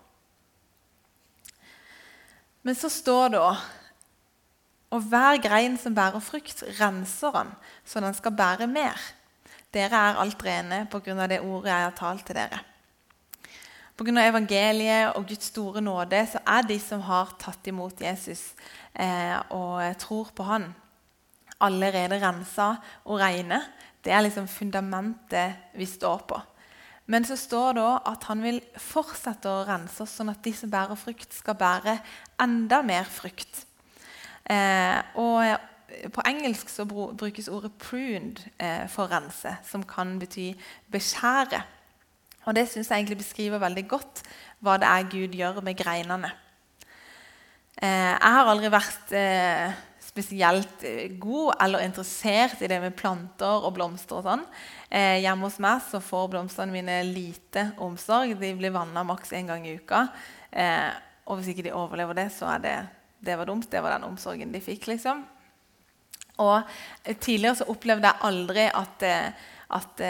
Men 2.63 2.75
så 2.79 2.89
står 2.89 3.33
det 3.33 3.41
òg 3.43 3.63
Og 4.93 5.07
hver 5.09 5.39
grein 5.41 5.73
som 5.81 5.95
bærer 5.95 6.21
frukt, 6.21 6.63
renser 6.77 7.33
han, 7.33 7.49
så 7.85 7.99
den 7.99 8.13
skal 8.13 8.35
bære 8.37 8.67
mer. 8.69 8.99
Dere 9.73 9.97
er 9.97 10.19
alt 10.21 10.43
rene 10.45 10.83
pga. 10.85 11.27
det 11.27 11.41
ordet 11.41 11.71
jeg 11.71 11.83
har 11.83 11.95
talt 11.97 12.25
til 12.25 12.35
dere. 12.35 12.59
Pga. 13.97 14.27
evangeliet 14.29 15.15
og 15.15 15.25
Guds 15.27 15.45
store 15.45 15.81
nåde 15.81 16.27
så 16.29 16.39
er 16.45 16.61
de 16.61 16.79
som 16.79 17.01
har 17.01 17.33
tatt 17.39 17.67
imot 17.67 18.01
Jesus 18.01 18.53
eh, 18.93 19.37
og 19.49 19.97
tror 19.97 20.29
på 20.35 20.43
han, 20.43 20.75
allerede 21.59 22.21
rensa 22.21 22.75
og 23.05 23.19
reine. 23.19 23.63
Det 24.03 24.11
er 24.11 24.21
liksom 24.21 24.47
fundamentet 24.47 25.73
vi 25.73 25.85
står 25.85 26.17
på. 26.27 26.41
Men 27.05 27.25
så 27.27 27.35
står 27.35 27.73
det 27.75 27.83
òg 27.83 28.11
at 28.13 28.25
han 28.29 28.43
vil 28.43 28.61
fortsette 28.79 29.49
å 29.51 29.63
rense 29.67 30.03
oss, 30.03 30.13
sånn 30.15 30.31
at 30.31 30.43
de 30.43 30.53
som 30.55 30.71
bærer 30.71 30.99
frukt, 30.99 31.33
skal 31.35 31.57
bære 31.59 31.97
enda 32.43 32.81
mer 32.85 33.07
frukt. 33.09 33.65
Eh, 34.49 34.99
og 35.15 36.11
på 36.13 36.25
engelsk 36.27 36.69
så 36.69 36.85
brukes 36.85 37.47
ordet 37.47 37.71
'pruned' 37.79 38.47
eh, 38.59 38.87
for 38.89 39.07
rense, 39.07 39.57
som 39.63 39.83
kan 39.83 40.19
bety 40.19 40.53
beskjære. 40.91 41.61
Og 42.45 42.55
Det 42.55 42.67
syns 42.69 42.89
jeg 42.89 42.97
egentlig 42.97 43.17
beskriver 43.17 43.57
veldig 43.57 43.87
godt 43.87 44.23
hva 44.59 44.77
det 44.77 44.87
er 44.87 45.09
Gud 45.11 45.35
gjør 45.35 45.61
med 45.63 45.77
greinene. 45.77 46.31
Eh, 47.81 48.13
jeg 48.19 48.33
har 48.35 48.45
aldri 48.45 48.71
vært 48.71 49.13
spesielt 50.13 50.83
god 51.19 51.55
eller 51.63 51.81
interessert 51.87 52.61
i 52.61 52.69
det 52.69 52.79
med 52.81 52.93
planter 52.97 53.65
og 53.65 53.73
blomster. 53.73 54.19
og 54.19 54.27
sånn. 54.27 54.45
Eh, 54.91 55.23
hjemme 55.23 55.47
hos 55.47 55.57
meg 55.63 55.81
så 55.89 56.01
får 56.03 56.29
blomstene 56.29 56.75
mine 56.75 56.99
lite 57.07 57.71
omsorg. 57.81 58.35
De 58.37 58.53
blir 58.53 58.73
vanna 58.75 59.03
maks 59.03 59.33
én 59.33 59.49
gang 59.49 59.65
i 59.65 59.77
uka. 59.79 60.07
Eh, 60.51 60.91
og 61.25 61.39
hvis 61.39 61.53
ikke 61.53 61.65
de 61.67 61.75
overlever 61.75 62.17
det, 62.17 62.27
så 62.35 62.49
er 62.55 62.63
det 62.63 62.75
det 63.23 63.37
var 63.39 63.47
dumt. 63.47 63.69
Det 63.71 63.79
var 63.79 63.95
den 63.95 64.09
omsorgen 64.09 64.51
de 64.51 64.59
fikk. 64.59 64.89
liksom. 64.91 65.23
Og 66.43 66.57
eh, 67.05 67.15
Tidligere 67.15 67.61
så 67.61 67.69
opplevde 67.71 68.09
jeg 68.09 68.27
aldri 68.27 68.67
at, 68.67 69.05
eh, 69.07 69.49
at 69.79 70.03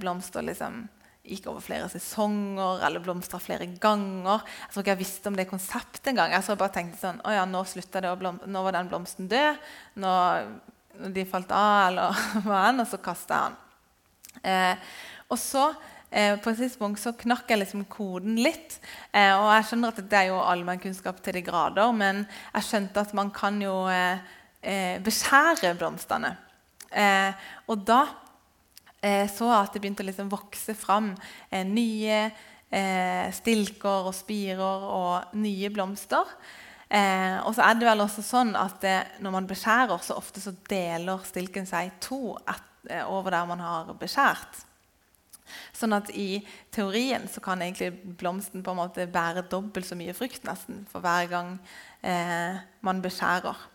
blomster 0.00 0.44
liksom 0.44 0.82
gikk 1.28 1.48
over 1.50 1.60
flere 1.64 1.88
sesonger 1.92 2.82
eller 2.86 3.04
blomstra 3.04 3.40
flere 3.42 3.66
ganger. 3.80 4.44
Jeg 4.44 4.72
tror 4.72 4.84
ikke 4.84 4.94
jeg 4.94 5.02
visste 5.02 5.30
om 5.30 5.36
det 5.36 5.48
konseptet 5.50 6.12
engang. 6.12 6.32
Jeg 6.32 6.46
så 6.46 6.56
bare 6.56 6.74
tenkte 6.76 7.00
sånn, 7.02 7.20
å 7.24 7.34
ja, 7.34 7.44
nå, 7.48 7.64
det 7.64 8.14
nå 8.48 8.64
var 8.64 8.76
den 8.76 8.88
blomsten 8.90 9.28
død. 9.30 9.68
Nå 10.00 10.14
de 11.14 11.24
falt 11.28 11.52
av, 11.54 11.88
eller 11.88 12.24
hva 12.46 12.64
enn, 12.68 12.82
og 12.82 12.90
så 12.90 13.00
kasta 13.02 13.38
jeg 13.38 13.48
den. 13.48 13.58
Eh, 14.50 14.90
og 15.28 15.40
så 15.40 15.68
eh, 16.10 16.34
på 16.40 16.52
et 16.52 16.60
tidspunkt 16.62 17.00
så 17.02 17.14
knakk 17.18 17.50
jeg 17.50 17.62
liksom 17.62 17.84
koden 17.90 18.38
litt. 18.40 18.78
Eh, 19.12 19.32
og 19.34 19.48
jeg 19.54 19.68
skjønner 19.68 19.94
at 19.94 20.02
det 20.10 20.20
er 20.20 20.30
jo 20.30 20.42
allmennkunnskap 20.42 21.22
til 21.24 21.38
de 21.38 21.44
grader, 21.46 21.92
men 21.96 22.24
jeg 22.54 22.68
skjønte 22.68 23.04
at 23.04 23.16
man 23.18 23.32
kan 23.34 23.60
jo 23.62 23.74
eh, 23.92 24.22
eh, 24.62 24.96
beskjære 25.04 25.74
blomstene. 25.80 26.36
Eh, 26.88 27.50
og 27.68 27.84
da 27.88 28.06
så 28.98 29.46
jeg 29.46 29.54
at 29.62 29.74
det 29.76 29.78
begynte 29.78 30.02
å 30.02 30.06
liksom 30.08 30.30
vokse 30.32 30.74
fram 30.74 31.12
nye 31.70 32.16
stilker 33.30 34.08
og 34.10 34.16
spirer 34.18 34.86
og 34.90 35.36
nye 35.38 35.70
blomster. 35.70 36.26
Eh, 36.88 37.36
og 37.44 37.52
så 37.52 37.66
er 37.66 37.76
det 37.76 37.84
vel 37.84 38.00
også 38.00 38.22
sånn 38.24 38.54
at 38.56 38.78
det, 38.80 38.96
når 39.20 39.34
man 39.34 39.48
beskjærer, 39.48 40.00
så 40.00 40.16
ofte 40.16 40.40
så 40.40 40.54
deler 40.70 41.26
stilken 41.28 41.68
seg 41.68 41.92
to 42.00 42.32
et, 42.48 42.70
eh, 42.88 43.04
over 43.04 43.34
der 43.34 43.44
man 43.48 43.60
har 43.60 43.92
beskjært. 44.00 44.64
Sånn 45.78 45.94
at 45.94 46.10
i 46.10 46.40
teorien 46.74 47.28
så 47.30 47.42
kan 47.44 47.62
egentlig 47.62 47.92
blomsten 48.18 48.64
på 48.66 48.74
en 48.74 48.80
måte 48.80 49.06
bære 49.10 49.46
dobbelt 49.50 49.86
så 49.86 49.98
mye 49.98 50.16
frukt 50.16 50.42
nesten 50.48 50.82
for 50.90 51.04
hver 51.04 51.28
gang 51.30 51.52
eh, 52.02 52.58
man 52.82 53.02
beskjærer. 53.04 53.66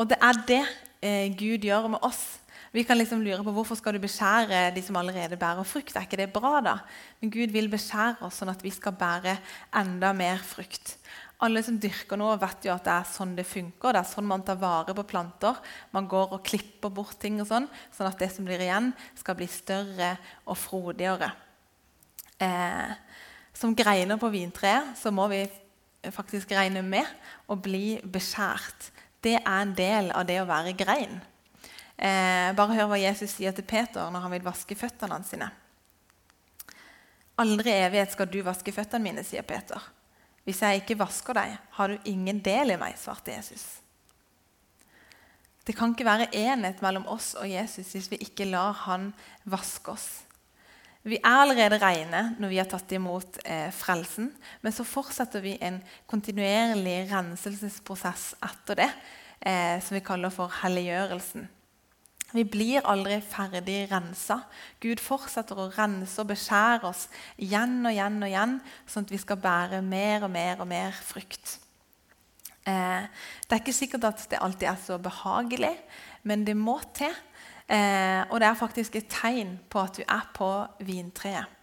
Og 0.00 0.08
det 0.08 0.16
er 0.24 0.44
det 0.48 0.62
eh, 1.04 1.26
Gud 1.36 1.66
gjør 1.68 1.90
med 1.92 2.06
oss. 2.06 2.40
Vi 2.72 2.84
kan 2.86 2.96
liksom 2.96 3.24
lure 3.26 3.42
på 3.44 3.52
hvorfor 3.52 3.74
skal 3.74 3.96
du 3.96 4.00
beskjære 4.00 4.70
de 4.76 4.82
som 4.86 4.96
allerede 4.96 5.36
bærer 5.36 5.66
frukt. 5.66 5.96
Er 5.96 6.06
ikke 6.06 6.20
det 6.20 6.32
bra, 6.32 6.60
da? 6.62 6.76
Men 7.20 7.32
Gud 7.34 7.52
vil 7.52 7.68
beskjære 7.68 8.22
oss 8.24 8.38
sånn 8.40 8.52
at 8.52 8.62
vi 8.62 8.70
skal 8.72 8.94
bære 8.96 9.36
enda 9.82 10.14
mer 10.16 10.38
frukt. 10.46 10.94
Alle 11.40 11.62
som 11.64 11.78
dyrker 11.80 12.18
noe, 12.20 12.36
vet 12.40 12.66
jo 12.68 12.72
at 12.74 12.84
det 12.84 12.92
er 12.92 13.06
sånn 13.08 13.32
det 13.38 13.46
funker. 13.48 13.94
Det 13.96 14.02
er 14.02 14.08
sånn 14.10 14.28
man 14.28 14.42
tar 14.44 14.58
vare 14.60 14.92
på 14.96 15.06
planter. 15.08 15.56
Man 15.94 16.08
går 16.10 16.34
og 16.36 16.44
klipper 16.44 16.92
bort 16.92 17.16
ting, 17.22 17.38
og 17.40 17.48
sånn, 17.48 17.68
sånn 17.96 18.10
at 18.10 18.20
det 18.20 18.28
som 18.34 18.44
blir 18.44 18.60
igjen, 18.60 18.90
skal 19.16 19.38
bli 19.38 19.48
større 19.48 20.12
og 20.44 20.58
frodigere. 20.60 21.30
Eh, 22.40 22.92
som 23.56 23.74
greiner 23.76 24.20
på 24.20 24.30
vintreet 24.32 24.96
så 24.96 25.12
må 25.12 25.26
vi 25.32 25.42
faktisk 26.08 26.52
regne 26.56 26.82
med 26.84 27.08
å 27.48 27.56
bli 27.60 27.98
beskjært. 28.04 28.90
Det 29.20 29.36
er 29.40 29.56
en 29.60 29.74
del 29.76 30.08
av 30.16 30.24
det 30.28 30.38
å 30.40 30.48
være 30.48 30.72
grein. 30.76 31.20
Eh, 32.00 32.48
bare 32.56 32.76
hør 32.78 32.88
hva 32.92 33.00
Jesus 33.00 33.34
sier 33.36 33.52
til 33.52 33.66
Peter 33.68 34.08
når 34.08 34.24
han 34.24 34.32
vil 34.32 34.44
vaske 34.46 34.76
føttene 34.78 35.20
sine. 35.28 35.50
Aldri 37.40 37.72
i 37.72 37.82
evighet 37.84 38.12
skal 38.12 38.28
du 38.28 38.40
vaske 38.44 38.72
føttene 38.72 39.04
mine, 39.04 39.24
sier 39.24 39.44
Peter. 39.44 39.84
Hvis 40.50 40.64
jeg 40.66 40.80
ikke 40.80 40.98
vasker 40.98 41.36
deg, 41.38 41.52
har 41.76 41.92
du 41.92 42.08
ingen 42.10 42.40
del 42.42 42.72
i 42.74 42.78
meg, 42.80 42.96
svarte 42.98 43.30
Jesus. 43.30 43.62
Det 45.62 45.76
kan 45.78 45.92
ikke 45.92 46.08
være 46.08 46.26
enhet 46.34 46.80
mellom 46.82 47.04
oss 47.12 47.36
og 47.38 47.46
Jesus 47.46 47.92
hvis 47.94 48.08
vi 48.10 48.18
ikke 48.24 48.48
lar 48.48 48.74
han 48.88 49.12
vaske 49.46 49.92
oss. 49.92 50.08
Vi 51.06 51.20
er 51.20 51.36
allerede 51.44 51.78
rene 51.78 52.24
når 52.42 52.50
vi 52.50 52.58
har 52.58 52.66
tatt 52.68 52.90
imot 52.96 53.38
eh, 53.44 53.70
frelsen, 53.72 54.32
men 54.60 54.74
så 54.74 54.82
fortsetter 54.82 55.44
vi 55.44 55.54
en 55.62 55.78
kontinuerlig 56.10 56.96
renselsesprosess 57.12 58.32
etter 58.50 58.82
det, 58.82 58.90
eh, 59.46 59.78
som 59.78 59.94
vi 59.94 60.02
kaller 60.04 60.34
for 60.34 60.50
helliggjørelsen. 60.64 61.46
Vi 62.30 62.44
blir 62.46 62.86
aldri 62.86 63.18
ferdig 63.26 63.88
rensa. 63.90 64.44
Gud 64.82 65.02
fortsetter 65.02 65.58
å 65.58 65.70
rense 65.74 66.20
og 66.22 66.28
beskjære 66.30 66.86
oss 66.86 67.08
igjen 67.42 67.80
og 67.82 67.90
igjen, 67.90 68.20
og 68.22 68.30
igjen, 68.30 68.54
sånn 68.86 69.08
at 69.08 69.14
vi 69.14 69.18
skal 69.18 69.40
bære 69.42 69.82
mer 69.82 70.26
og 70.26 70.32
mer 70.34 70.62
og 70.62 70.70
mer 70.70 70.94
frukt. 70.94 71.56
Eh, 72.68 73.02
det 73.46 73.56
er 73.56 73.62
ikke 73.62 73.74
sikkert 73.74 74.06
at 74.12 74.26
det 74.30 74.38
alltid 74.38 74.68
er 74.70 74.78
så 74.82 74.98
behagelig, 75.02 75.74
men 76.22 76.44
det 76.46 76.54
må 76.58 76.78
til. 76.94 77.14
Eh, 77.70 78.22
og 78.30 78.38
det 78.42 78.50
er 78.50 78.58
faktisk 78.58 78.98
et 78.98 79.10
tegn 79.10 79.56
på 79.70 79.82
at 79.82 79.98
du 79.98 80.04
er 80.06 80.28
på 80.36 80.50
vintreet. 80.86 81.56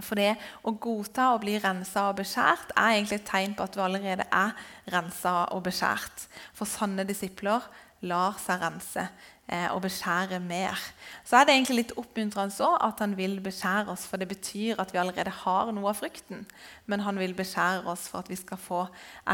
For 0.00 0.16
det 0.16 0.32
å 0.64 0.72
godta 0.80 1.32
å 1.34 1.40
bli 1.42 1.58
rensa 1.60 2.06
og 2.08 2.20
beskjært 2.20 2.72
er 2.72 2.94
egentlig 2.94 3.20
et 3.20 3.28
tegn 3.28 3.56
på 3.56 3.66
at 3.66 3.74
du 3.74 3.82
allerede 3.84 4.24
er 4.32 4.54
rensa 4.92 5.42
og 5.52 5.64
beskjært. 5.66 6.24
For 6.56 6.68
sanne 6.68 7.04
disipler 7.08 7.66
lar 8.08 8.38
seg 8.40 8.62
rense 8.62 9.04
og 9.50 9.80
beskjære 9.82 10.38
mer. 10.44 10.78
Så 11.26 11.40
er 11.40 11.46
det 11.46 11.56
egentlig 11.56 11.78
litt 11.80 11.96
oppmuntrende 11.98 12.54
så 12.54 12.68
at 12.86 13.00
han 13.02 13.16
vil 13.18 13.40
beskjære 13.42 13.90
oss, 13.90 14.04
for 14.06 14.20
det 14.20 14.28
betyr 14.30 14.78
at 14.78 14.92
vi 14.94 15.00
allerede 15.02 15.32
har 15.42 15.72
noe 15.74 15.90
av 15.90 15.98
frukten. 15.98 16.44
Men 16.86 17.02
han 17.02 17.18
vil 17.18 17.34
beskjære 17.34 17.82
oss 17.90 18.06
for 18.12 18.22
at 18.22 18.30
vi 18.30 18.38
skal 18.38 18.60
få 18.62 18.84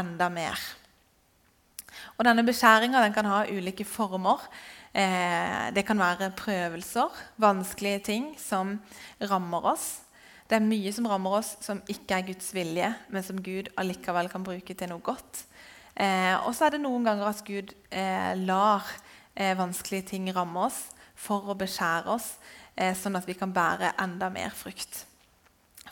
enda 0.01 0.31
mer. 0.33 0.57
Og 2.17 2.25
Denne 2.25 2.45
beskjæringa 2.45 3.05
kan 3.13 3.29
ha 3.29 3.43
ulike 3.45 3.85
former. 3.85 4.41
Eh, 4.93 5.69
det 5.75 5.85
kan 5.85 5.99
være 5.99 6.31
prøvelser, 6.37 7.13
vanskelige 7.37 7.99
ting 7.99 8.31
som 8.41 8.79
rammer 9.21 9.73
oss. 9.73 9.87
Det 10.49 10.55
er 10.57 10.63
mye 10.63 10.93
som 10.95 11.07
rammer 11.09 11.41
oss 11.41 11.57
som 11.61 11.81
ikke 11.91 12.15
er 12.15 12.27
Guds 12.29 12.53
vilje, 12.55 12.93
men 13.09 13.23
som 13.23 13.41
Gud 13.43 13.69
allikevel 13.77 14.29
kan 14.31 14.45
bruke 14.47 14.73
til 14.73 14.89
noe 14.89 15.03
godt. 15.03 15.43
Eh, 15.97 16.35
og 16.45 16.55
så 16.55 16.67
er 16.67 16.75
det 16.75 16.81
noen 16.81 17.05
ganger 17.05 17.29
at 17.29 17.43
Gud 17.45 17.73
eh, 17.91 18.33
lar 18.47 18.85
eh, 19.37 19.53
vanskelige 19.57 20.09
ting 20.13 20.31
rammer 20.33 20.67
oss 20.67 20.87
for 21.17 21.51
å 21.51 21.57
beskjære 21.57 22.09
oss, 22.13 22.33
eh, 22.75 22.95
sånn 22.97 23.17
at 23.19 23.27
vi 23.29 23.37
kan 23.37 23.53
bære 23.53 23.93
enda 24.01 24.31
mer 24.33 24.51
frukt. 24.57 25.05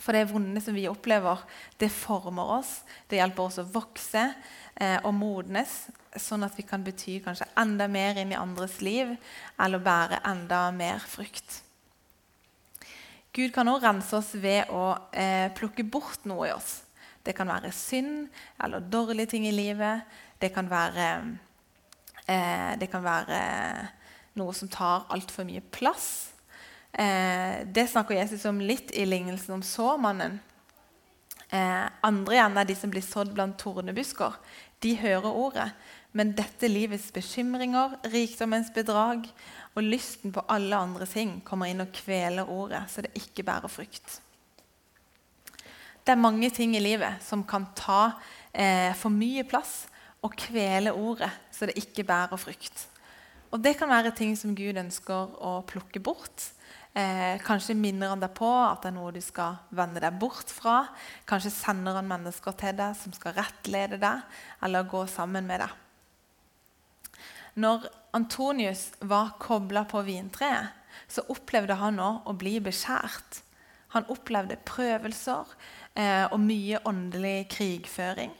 For 0.02 0.12
det 0.12 0.28
vonde 0.30 0.60
som 0.62 0.76
vi 0.76 0.88
opplever, 0.90 1.40
det 1.80 1.88
former 1.90 2.58
oss. 2.58 2.82
Det 3.08 3.18
hjelper 3.18 3.48
oss 3.48 3.60
å 3.62 3.66
vokse 3.66 4.22
eh, 4.76 4.98
og 5.02 5.14
modnes, 5.16 5.86
sånn 6.20 6.44
at 6.46 6.56
vi 6.56 6.64
kan 6.66 6.84
bety 6.84 7.18
kanskje 7.24 7.48
enda 7.58 7.88
mer 7.90 8.18
inn 8.20 8.32
i 8.32 8.38
andres 8.38 8.80
liv 8.84 9.14
eller 9.62 9.82
bære 9.82 10.20
enda 10.28 10.66
mer 10.74 11.02
frukt. 11.02 11.62
Gud 13.36 13.52
kan 13.52 13.68
også 13.68 13.84
rense 13.84 14.16
oss 14.16 14.30
ved 14.40 14.70
å 14.72 14.94
eh, 15.12 15.52
plukke 15.56 15.84
bort 15.84 16.24
noe 16.28 16.48
i 16.48 16.54
oss. 16.54 16.78
Det 17.26 17.34
kan 17.36 17.50
være 17.50 17.72
synd 17.74 18.30
eller 18.62 18.80
dårlige 18.80 19.34
ting 19.34 19.44
i 19.48 19.52
livet. 19.52 20.06
Det 20.40 20.52
kan 20.54 20.70
være, 20.70 21.08
det 22.26 22.88
kan 22.90 23.04
være 23.04 23.40
noe 24.36 24.54
som 24.56 24.68
tar 24.68 25.06
altfor 25.14 25.46
mye 25.48 25.62
plass. 25.72 26.36
Eh, 26.96 27.66
det 27.66 27.86
snakker 27.90 28.16
Jesus 28.16 28.44
om 28.48 28.60
litt 28.60 28.90
i 28.96 29.06
lignelsen 29.06 29.54
om 29.58 29.62
såmannen. 29.64 30.38
Eh, 31.48 31.84
andre 32.00 32.34
igjen 32.34 32.56
er 32.58 32.68
de 32.68 32.76
som 32.76 32.92
blir 32.92 33.04
sådd 33.04 33.34
blant 33.36 33.58
tornebusker. 33.60 34.36
De 34.80 34.94
hører 35.00 35.28
ordet, 35.28 35.70
men 36.16 36.34
dette 36.36 36.68
livets 36.68 37.10
bekymringer, 37.12 37.98
rikdommens 38.12 38.72
bedrag 38.74 39.28
og 39.76 39.84
lysten 39.84 40.32
på 40.32 40.44
alle 40.52 40.76
andre 40.76 41.08
ting 41.08 41.38
kommer 41.44 41.68
inn 41.68 41.84
og 41.84 41.92
kveler 41.96 42.48
ordet, 42.48 42.86
så 42.88 43.04
det 43.04 43.12
ikke 43.16 43.44
bærer 43.44 43.72
frukt. 43.72 44.20
Det 46.06 46.14
er 46.14 46.22
mange 46.22 46.48
ting 46.54 46.76
i 46.76 46.80
livet 46.80 47.20
som 47.24 47.44
kan 47.44 47.66
ta 47.76 48.16
eh, 48.52 48.92
for 48.96 49.12
mye 49.12 49.44
plass 49.48 49.84
og 50.26 50.34
kvele 50.34 50.92
ordet, 50.94 51.30
så 51.54 51.68
det 51.68 51.78
ikke 51.78 52.06
bærer 52.06 52.40
frukt. 52.40 52.86
Og 53.54 53.62
Det 53.62 53.76
kan 53.78 53.88
være 53.88 54.10
ting 54.10 54.34
som 54.36 54.56
Gud 54.58 54.76
ønsker 54.76 55.38
å 55.38 55.62
plukke 55.66 56.02
bort. 56.02 56.50
Eh, 56.96 57.38
kanskje 57.44 57.76
minner 57.76 58.10
han 58.10 58.20
deg 58.20 58.32
på 58.34 58.48
at 58.48 58.82
det 58.82 58.90
er 58.90 58.96
noe 58.96 59.12
du 59.14 59.20
skal 59.22 59.58
vende 59.70 60.00
deg 60.02 60.16
bort 60.18 60.50
fra. 60.50 60.88
Kanskje 61.28 61.52
sender 61.54 61.98
han 61.98 62.08
mennesker 62.08 62.56
til 62.56 62.76
deg 62.76 62.96
som 62.98 63.14
skal 63.14 63.36
rettlede 63.36 64.00
deg 64.02 64.40
eller 64.64 64.88
gå 64.88 65.04
sammen 65.12 65.46
med 65.46 65.62
deg. 65.62 65.74
Når 67.56 67.86
Antonius 68.16 68.90
var 69.00 69.36
kobla 69.40 69.84
på 69.88 70.02
vintreet, 70.04 70.72
så 71.08 71.24
opplevde 71.32 71.76
han 71.78 72.00
òg 72.00 72.26
å 72.28 72.34
bli 72.36 72.58
beskjært. 72.64 73.42
Han 73.94 74.08
opplevde 74.12 74.58
prøvelser, 74.68 75.52
eh, 75.94 76.26
og 76.32 76.40
mye 76.40 76.80
åndelig 76.84 77.48
krigføring. 77.52 78.32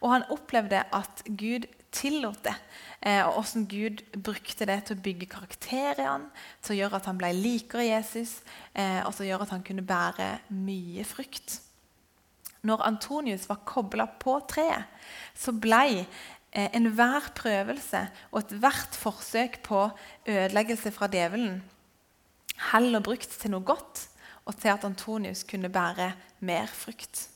Og 0.00 0.12
han 0.12 0.26
opplevde 0.32 0.82
at 0.94 1.22
Gud 1.26 1.66
tillot 1.96 2.42
det, 2.44 2.54
eh, 3.00 3.22
og 3.24 3.38
hvordan 3.38 3.66
Gud 3.70 4.02
brukte 4.20 4.66
det 4.68 4.78
til 4.84 4.98
å 4.98 5.04
bygge 5.04 5.28
karakter 5.32 6.02
i 6.02 6.08
han, 6.08 6.26
til 6.60 6.74
å 6.74 6.78
gjøre 6.82 7.00
at 7.00 7.08
han 7.08 7.20
ble 7.20 7.30
likere 7.36 7.86
Jesus, 7.86 8.40
eh, 8.74 9.00
og 9.06 9.14
til 9.14 9.26
å 9.26 9.30
gjøre 9.30 9.46
at 9.46 9.54
han 9.56 9.64
kunne 9.64 9.86
bære 9.86 10.28
mye 10.52 11.06
frukt. 11.08 11.60
Når 12.66 12.82
Antonius 12.84 13.46
var 13.48 13.64
kobla 13.64 14.08
på 14.20 14.36
treet, 14.50 14.90
så 15.38 15.54
ble 15.54 16.02
eh, 16.02 16.68
enhver 16.76 17.30
prøvelse 17.38 18.02
og 18.32 18.42
ethvert 18.42 18.98
forsøk 18.98 19.62
på 19.64 19.86
ødeleggelse 20.26 20.92
fra 20.92 21.08
djevelen 21.12 21.62
heller 22.72 23.04
brukt 23.04 23.38
til 23.40 23.52
noe 23.52 23.64
godt 23.66 24.06
og 24.46 24.56
til 24.60 24.72
at 24.72 24.84
Antonius 24.86 25.44
kunne 25.48 25.72
bære 25.72 26.12
mer 26.46 26.70
frukt. 26.70 27.26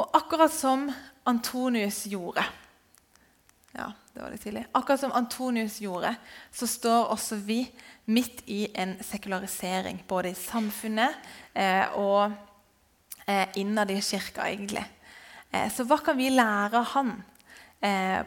Og 0.00 0.16
akkurat 0.16 0.52
som 0.54 0.88
Antonius 1.28 2.06
gjorde 2.08 2.44
ja, 3.72 3.92
det 4.12 4.22
var 4.22 4.32
litt 4.32 4.42
tidlig. 4.42 4.64
Akkurat 4.74 5.00
som 5.00 5.12
Antonius 5.14 5.78
gjorde, 5.80 6.14
så 6.52 6.66
står 6.66 7.12
også 7.14 7.38
vi 7.46 7.60
midt 8.10 8.42
i 8.50 8.64
en 8.74 8.96
sekularisering. 9.04 10.02
Både 10.08 10.32
i 10.32 10.38
samfunnet 10.38 11.30
eh, 11.54 11.86
og 11.94 12.32
eh, 13.26 13.46
innad 13.62 13.92
i 13.94 14.00
kirka, 14.02 14.48
egentlig. 14.50 14.82
Eh, 15.50 15.68
så 15.70 15.86
hva 15.86 16.00
kan 16.02 16.18
vi 16.18 16.32
lære 16.34 16.82
av 16.82 16.90
han 16.96 17.14
eh, 17.78 18.26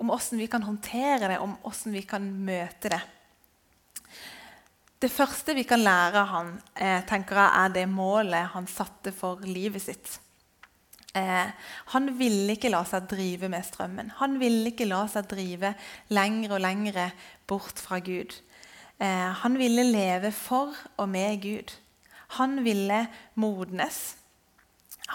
om 0.00 0.08
hvordan 0.08 0.40
vi 0.40 0.48
kan 0.48 0.64
håndtere 0.64 1.28
det, 1.28 1.38
om 1.44 1.52
hvordan 1.60 1.98
vi 1.98 2.04
kan 2.08 2.24
møte 2.48 2.94
det. 2.94 3.02
Det 5.00 5.12
første 5.12 5.54
vi 5.56 5.64
kan 5.68 5.84
lære 5.84 6.24
av 6.24 6.32
han, 6.32 6.56
eh, 6.74 7.04
tenker 7.08 7.36
jeg, 7.36 7.52
er 7.60 7.76
det 7.76 7.86
målet 7.92 8.52
han 8.56 8.66
satte 8.68 9.12
for 9.16 9.44
livet 9.44 9.84
sitt. 9.84 10.16
Eh, 11.18 11.50
han 11.94 12.06
ville 12.18 12.54
ikke 12.54 12.70
la 12.70 12.84
seg 12.86 13.08
drive 13.10 13.50
med 13.50 13.66
strømmen. 13.66 14.12
Han 14.20 14.38
ville 14.38 14.70
ikke 14.70 14.86
la 14.86 15.02
seg 15.10 15.26
drive 15.30 15.72
lenger 16.14 16.54
og 16.54 16.62
lenger 16.62 17.10
bort 17.50 17.82
fra 17.82 17.98
Gud. 17.98 18.36
Eh, 19.00 19.30
han 19.42 19.58
ville 19.58 19.86
leve 19.88 20.30
for 20.36 20.76
og 20.96 21.08
med 21.10 21.42
Gud. 21.42 21.74
Han 22.38 22.60
ville 22.64 23.06
modnes. 23.34 24.16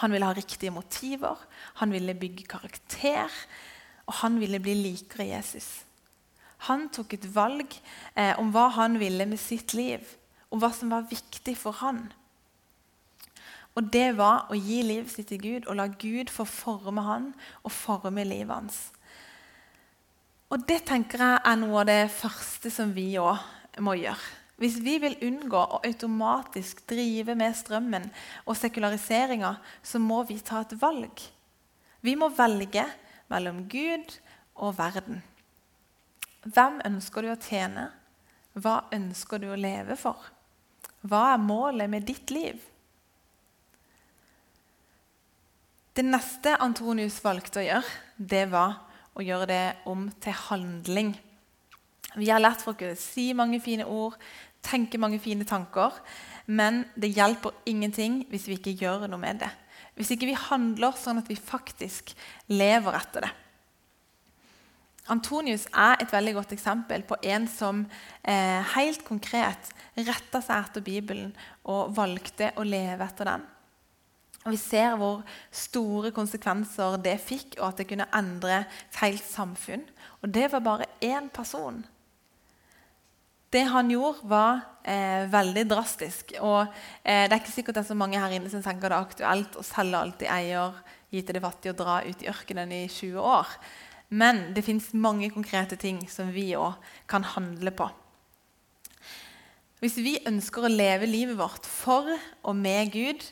Han 0.02 0.12
ville 0.12 0.28
ha 0.28 0.36
riktige 0.36 0.74
motiver. 0.76 1.40
Han 1.80 1.96
ville 1.96 2.18
bygge 2.18 2.44
karakter. 2.44 3.32
Og 4.06 4.20
han 4.22 4.40
ville 4.40 4.60
bli 4.60 4.76
likere 4.76 5.30
Jesus. 5.32 5.86
Han 6.68 6.90
tok 6.94 7.16
et 7.16 7.26
valg 7.36 7.72
eh, 8.18 8.34
om 8.42 8.52
hva 8.54 8.68
han 8.76 9.00
ville 9.00 9.26
med 9.30 9.40
sitt 9.42 9.74
liv, 9.78 10.02
om 10.50 10.62
hva 10.62 10.72
som 10.74 10.92
var 10.94 11.08
viktig 11.10 11.56
for 11.60 11.78
han. 11.82 12.08
Og 13.76 13.92
det 13.92 14.14
var 14.16 14.48
å 14.48 14.56
gi 14.56 14.80
livet 14.88 15.12
sitt 15.12 15.28
til 15.32 15.42
Gud 15.44 15.68
og 15.68 15.76
la 15.80 15.90
Gud 15.92 16.32
få 16.32 16.46
forme 16.48 17.04
han 17.04 17.32
og 17.64 17.74
forme 17.76 18.24
livet 18.24 18.54
hans. 18.56 18.80
Og 20.54 20.64
det 20.70 20.86
tenker 20.88 21.20
jeg 21.20 21.44
er 21.44 21.60
noe 21.60 21.82
av 21.82 21.90
det 21.90 22.02
første 22.16 22.72
som 22.72 22.94
vi 22.96 23.10
òg 23.20 23.82
må 23.84 23.98
gjøre. 24.00 24.34
Hvis 24.62 24.78
vi 24.80 24.96
vil 25.04 25.18
unngå 25.28 25.60
å 25.60 25.82
automatisk 25.84 26.86
drive 26.88 27.36
med 27.36 27.58
strømmen 27.60 28.06
og 28.46 28.56
sekulariseringa, 28.56 29.58
så 29.84 30.00
må 30.00 30.22
vi 30.30 30.38
ta 30.40 30.62
et 30.64 30.78
valg. 30.80 31.26
Vi 32.00 32.14
må 32.16 32.30
velge 32.38 32.86
mellom 33.34 33.66
Gud 33.68 34.16
og 34.56 34.78
verden. 34.78 35.20
Hvem 36.46 36.80
ønsker 36.88 37.26
du 37.26 37.34
å 37.34 37.42
tjene? 37.42 37.90
Hva 38.56 38.86
ønsker 38.96 39.42
du 39.44 39.50
å 39.52 39.60
leve 39.60 39.98
for? 40.00 40.30
Hva 41.04 41.34
er 41.34 41.44
målet 41.44 41.92
med 41.92 42.08
ditt 42.08 42.32
liv? 42.32 42.62
Det 45.96 46.04
neste 46.04 46.58
Antonius 46.60 47.22
valgte 47.24 47.62
å 47.62 47.64
gjøre, 47.64 47.92
det 48.20 48.42
var 48.52 48.82
å 49.16 49.24
gjøre 49.24 49.46
det 49.48 49.64
om 49.88 50.10
til 50.20 50.36
handling. 50.36 51.14
Vi 52.20 52.28
har 52.28 52.42
lært 52.44 52.66
folk 52.66 52.84
å 52.84 52.90
si 53.00 53.30
mange 53.32 53.62
fine 53.64 53.86
ord, 53.88 54.18
tenke 54.60 55.00
mange 55.00 55.22
fine 55.24 55.48
tanker, 55.48 55.96
men 56.52 56.84
det 57.00 57.14
hjelper 57.16 57.56
ingenting 57.72 58.26
hvis 58.28 58.50
vi 58.50 58.58
ikke 58.60 58.76
gjør 58.76 59.08
noe 59.08 59.22
med 59.24 59.40
det. 59.46 59.52
Hvis 59.96 60.12
ikke 60.12 60.28
vi 60.28 60.36
handler 60.36 61.00
sånn 61.00 61.22
at 61.24 61.32
vi 61.32 61.40
faktisk 61.40 62.12
lever 62.52 63.00
etter 63.00 63.30
det. 63.30 63.34
Antonius 65.16 65.64
er 65.72 66.02
et 66.02 66.12
veldig 66.12 66.36
godt 66.42 66.56
eksempel 66.58 67.08
på 67.08 67.22
en 67.24 67.48
som 67.48 67.86
eh, 68.20 68.76
helt 68.76 69.08
konkret 69.08 69.72
retta 69.96 70.44
seg 70.44 70.60
etter 70.60 70.84
Bibelen 70.84 71.32
og 71.72 71.96
valgte 71.96 72.52
å 72.60 72.68
leve 72.68 73.06
etter 73.08 73.32
den. 73.32 73.52
Og 74.46 74.54
Vi 74.54 74.60
ser 74.62 74.94
hvor 75.02 75.24
store 75.50 76.12
konsekvenser 76.14 77.00
det 77.02 77.18
fikk, 77.18 77.56
og 77.58 77.72
at 77.72 77.80
det 77.82 77.88
kunne 77.90 78.06
endre 78.14 78.60
et 78.62 79.00
helt 79.02 79.26
samfunn. 79.26 79.82
Og 80.22 80.30
det 80.30 80.52
var 80.54 80.62
bare 80.62 80.90
én 81.02 81.32
person. 81.34 81.80
Det 83.50 83.64
han 83.72 83.90
gjorde, 83.90 84.22
var 84.30 84.60
eh, 84.84 85.26
veldig 85.32 85.64
drastisk. 85.70 86.36
Og 86.46 86.62
eh, 87.02 87.26
Det 87.26 87.34
er 87.34 87.42
ikke 87.42 87.56
sikkert 87.56 87.80
det 87.80 87.84
er 87.86 87.90
så 87.90 87.98
mange 87.98 88.22
her 88.22 88.36
inne 88.38 88.52
som 88.52 88.62
tenker 88.62 88.92
det 88.92 89.00
er 89.00 89.08
aktuelt 89.08 89.58
å 89.58 89.66
selge 89.66 89.98
alt 89.98 90.20
de 90.22 90.30
eier, 90.30 90.78
gi 91.10 91.24
til 91.26 91.38
de 91.38 91.42
fattige 91.42 91.74
og 91.74 91.80
dra 91.80 91.96
ut 92.06 92.22
i 92.22 92.30
ørkenen 92.30 92.74
i 92.76 92.84
20 92.86 93.18
år. 93.26 93.54
Men 94.14 94.52
det 94.54 94.66
fins 94.68 94.92
mange 94.94 95.32
konkrete 95.34 95.80
ting 95.82 96.04
som 96.12 96.30
vi 96.36 96.52
òg 96.54 96.78
kan 97.10 97.26
handle 97.34 97.74
på. 97.74 97.90
Hvis 99.82 99.98
vi 100.06 100.20
ønsker 100.30 100.66
å 100.66 100.72
leve 100.72 101.10
livet 101.10 101.38
vårt 101.40 101.66
for 101.66 102.14
og 102.46 102.56
med 102.58 102.94
Gud 102.94 103.26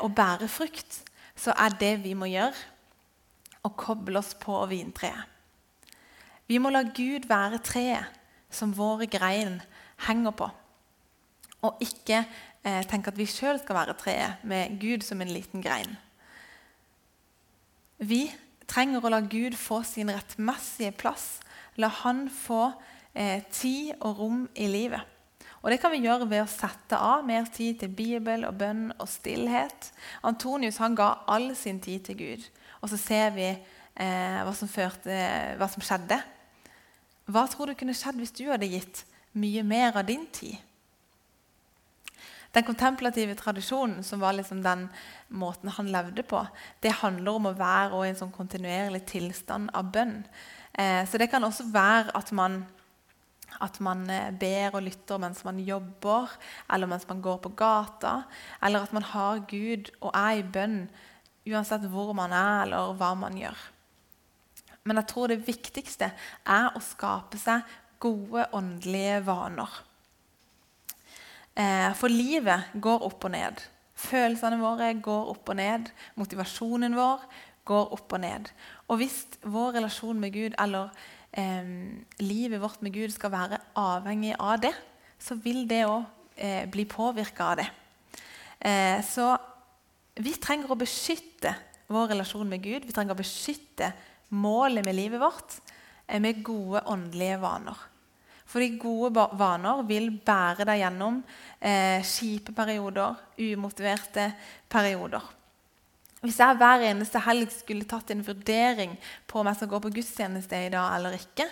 og 0.00 0.12
bære 0.14 0.48
frukt, 0.52 1.02
så 1.38 1.54
er 1.56 1.76
det 1.80 1.94
vi 2.04 2.14
må 2.18 2.28
gjøre, 2.28 2.56
å 3.64 3.70
koble 3.78 4.20
oss 4.20 4.34
på 4.38 4.58
vintreet. 4.70 5.24
Vi 6.48 6.60
må 6.62 6.70
la 6.72 6.82
Gud 6.82 7.26
være 7.28 7.60
treet 7.64 8.14
som 8.50 8.72
våre 8.76 9.08
grein 9.10 9.58
henger 10.06 10.32
på, 10.36 10.48
og 11.66 11.82
ikke 11.84 12.22
eh, 12.22 12.84
tenke 12.88 13.12
at 13.12 13.18
vi 13.18 13.26
sjøl 13.28 13.58
skal 13.60 13.80
være 13.80 13.96
treet 13.98 14.44
med 14.48 14.78
Gud 14.80 15.04
som 15.04 15.20
en 15.20 15.32
liten 15.32 15.64
grein. 15.64 15.96
Vi 17.98 18.28
trenger 18.70 19.04
å 19.04 19.10
la 19.12 19.20
Gud 19.26 19.56
få 19.58 19.82
sin 19.86 20.12
rettmessige 20.12 20.94
plass. 20.96 21.40
La 21.76 21.90
Han 22.04 22.28
få 22.30 22.70
eh, 23.12 23.42
tid 23.50 23.96
og 23.98 24.20
rom 24.20 24.44
i 24.54 24.68
livet. 24.70 25.02
Og 25.62 25.70
Det 25.70 25.80
kan 25.82 25.90
vi 25.90 26.04
gjøre 26.04 26.28
ved 26.30 26.44
å 26.44 26.50
sette 26.50 26.98
av 26.98 27.24
mer 27.26 27.48
tid 27.52 27.80
til 27.80 27.90
Bibel 27.90 28.46
og 28.46 28.58
bønn 28.60 28.92
og 28.98 29.08
stillhet. 29.10 29.90
Antonius 30.22 30.78
han 30.78 30.94
ga 30.98 31.24
all 31.26 31.50
sin 31.58 31.80
tid 31.82 32.06
til 32.06 32.18
Gud. 32.18 32.46
Og 32.82 32.92
så 32.92 33.00
ser 33.00 33.34
vi 33.34 33.48
eh, 33.50 34.38
hva, 34.44 34.54
som 34.54 34.70
førte, 34.70 35.18
hva 35.58 35.68
som 35.70 35.82
skjedde. 35.82 36.20
Hva 37.28 37.44
tror 37.50 37.68
du 37.68 37.78
kunne 37.78 37.96
skjedd 37.96 38.20
hvis 38.22 38.36
du 38.38 38.46
hadde 38.48 38.70
gitt 38.70 39.02
mye 39.38 39.64
mer 39.66 39.98
av 39.98 40.06
din 40.08 40.24
tid? 40.32 40.56
Den 42.54 42.64
kontemplative 42.64 43.34
tradisjonen, 43.36 44.00
som 44.04 44.22
var 44.22 44.32
liksom 44.32 44.62
den 44.64 44.86
måten 45.28 45.68
han 45.68 45.90
levde 45.92 46.24
på, 46.24 46.40
det 46.80 46.96
handler 47.02 47.36
om 47.36 47.50
å 47.50 47.56
være 47.58 48.00
i 48.06 48.12
en 48.12 48.18
sånn 48.22 48.32
kontinuerlig 48.32 49.02
tilstand 49.10 49.68
av 49.76 49.90
bønn. 49.92 50.22
Eh, 50.72 51.02
så 51.04 51.20
det 51.20 51.28
kan 51.28 51.44
også 51.44 51.68
være 51.74 52.14
at 52.16 52.32
man, 52.32 52.62
at 53.64 53.80
man 53.84 54.04
eh, 54.12 54.30
ber 54.30 54.76
og 54.76 54.84
lytter 54.86 55.20
mens 55.22 55.42
man 55.46 55.58
jobber, 55.64 56.30
eller 56.72 56.90
mens 56.90 57.08
man 57.08 57.22
går 57.24 57.40
på 57.44 57.54
gata, 57.58 58.22
eller 58.62 58.86
at 58.86 58.94
man 58.96 59.06
har 59.12 59.42
Gud 59.50 59.90
og 60.00 60.12
er 60.12 60.38
i 60.38 60.46
bønn 60.46 60.84
uansett 61.48 61.86
hvor 61.90 62.12
man 62.16 62.34
er, 62.34 62.66
eller 62.66 62.94
hva 62.98 63.14
man 63.18 63.36
gjør. 63.38 63.58
Men 64.88 65.00
jeg 65.00 65.10
tror 65.10 65.32
det 65.32 65.44
viktigste 65.46 66.12
er 66.48 66.70
å 66.72 66.84
skape 66.84 67.40
seg 67.40 67.66
gode 68.00 68.46
åndelige 68.56 69.20
vaner. 69.26 69.82
Eh, 71.58 71.90
for 71.98 72.12
livet 72.12 72.70
går 72.78 73.04
opp 73.08 73.26
og 73.26 73.34
ned. 73.34 73.60
Følelsene 73.98 74.60
våre 74.62 74.92
går 75.02 75.30
opp 75.32 75.50
og 75.50 75.58
ned. 75.58 75.90
Motivasjonen 76.20 76.94
vår 76.94 77.24
går 77.68 77.94
opp 77.96 78.14
og 78.14 78.22
ned. 78.22 78.50
Og 78.88 79.00
hvis 79.00 79.24
vår 79.42 79.74
relasjon 79.80 80.20
med 80.22 80.32
Gud 80.36 80.54
eller 80.62 80.92
eh, 81.32 81.72
livet 82.22 82.62
vårt 82.62 82.80
med 82.84 82.94
Gud 82.94 83.12
skal 83.14 83.34
være 83.34 83.60
avhengig 83.78 84.34
av 84.38 84.60
det, 84.62 84.74
så 85.18 85.36
vil 85.42 85.64
det 85.68 85.84
òg 85.88 86.04
eh, 86.36 86.64
bli 86.70 86.86
påvirka 86.88 87.52
av 87.52 87.60
det. 87.60 87.68
Eh, 88.58 88.98
så 89.06 89.32
vi 90.18 90.34
trenger 90.34 90.72
å 90.72 90.78
beskytte 90.78 91.54
vår 91.88 92.14
relasjon 92.14 92.48
med 92.48 92.62
Gud. 92.62 92.86
Vi 92.86 92.94
trenger 92.94 93.14
å 93.14 93.20
beskytte 93.20 93.92
målet 94.34 94.84
med 94.86 94.96
livet 94.98 95.22
vårt 95.22 95.60
eh, 96.06 96.20
med 96.20 96.42
gode 96.46 96.82
åndelige 96.90 97.38
vaner. 97.42 97.86
For 98.48 98.64
de 98.64 98.78
gode 98.80 99.26
vaner 99.36 99.82
vil 99.88 100.08
bære 100.24 100.64
deg 100.68 100.80
gjennom 100.80 101.20
eh, 101.60 102.00
kjipe 102.06 102.54
perioder, 102.56 103.18
umotiverte 103.44 104.30
perioder. 104.72 105.24
Hvis 106.18 106.40
jeg 106.42 106.58
hver 106.58 106.82
eneste 106.88 107.20
helg 107.22 107.50
skulle 107.54 107.86
tatt 107.86 108.10
en 108.10 108.24
vurdering 108.26 108.96
på 109.30 109.38
om 109.38 109.50
jeg 109.50 109.60
skal 109.60 109.70
gå 109.70 109.78
på 109.84 109.92
gudstjeneste 110.00 110.64
i 110.66 110.70
dag 110.72 110.96
eller 110.96 111.14
ikke, 111.14 111.46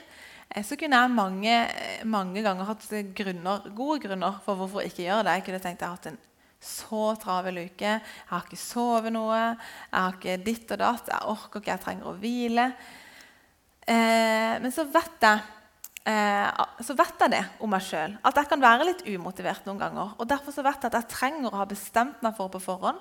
eh, 0.51 0.65
så 0.67 0.79
kunne 0.79 0.99
jeg 1.03 1.15
mange, 1.15 1.59
mange 2.05 2.43
ganger 2.43 2.73
hatt 2.73 2.87
grunner, 3.15 3.69
gode 3.77 4.01
grunner 4.09 4.41
for 4.45 4.59
hvorfor 4.59 4.83
ikke 4.83 5.05
gjøre 5.05 5.29
det. 5.29 5.37
Jeg 5.37 5.47
kunne 5.47 5.63
tenkt 5.63 5.83
at 5.83 5.87
jeg 5.87 5.93
har 5.93 6.01
hatt 6.01 6.11
en 6.11 6.23
så 6.67 7.15
travel 7.23 7.61
uke. 7.63 7.95
Jeg 7.95 8.31
har 8.33 8.47
ikke 8.47 8.59
sovet 8.59 9.15
noe. 9.15 9.39
Jeg 9.39 10.01
har 10.01 10.17
ikke 10.17 10.39
ditt 10.45 10.73
og 10.75 10.81
datt. 10.83 11.13
Jeg 11.13 11.35
orker 11.35 11.63
ikke, 11.63 11.75
jeg 11.77 11.85
trenger 11.85 12.11
å 12.11 12.17
hvile. 12.21 12.67
Eh, 13.87 14.55
men 14.63 14.73
så 14.75 14.87
vet 14.91 15.23
jeg 15.23 15.39
eh, 15.39 15.56
så 16.07 16.95
vet 16.95 17.23
jeg 17.25 17.33
det 17.33 17.43
om 17.59 17.73
meg 17.73 17.83
sjøl. 17.83 18.13
At 18.23 18.37
jeg 18.39 18.47
kan 18.51 18.63
være 18.63 18.87
litt 18.87 19.01
umotivert 19.09 19.65
noen 19.67 19.81
ganger. 19.81 20.13
og 20.15 20.29
Derfor 20.31 20.55
så 20.55 20.63
vet 20.63 20.79
jeg 20.79 20.93
at 20.93 21.01
jeg 21.01 21.11
trenger 21.11 21.51
å 21.51 21.63
ha 21.63 21.67
bestemt 21.67 22.23
meg 22.23 22.37
for 22.37 22.53
på 22.53 22.61
forhånd. 22.63 23.01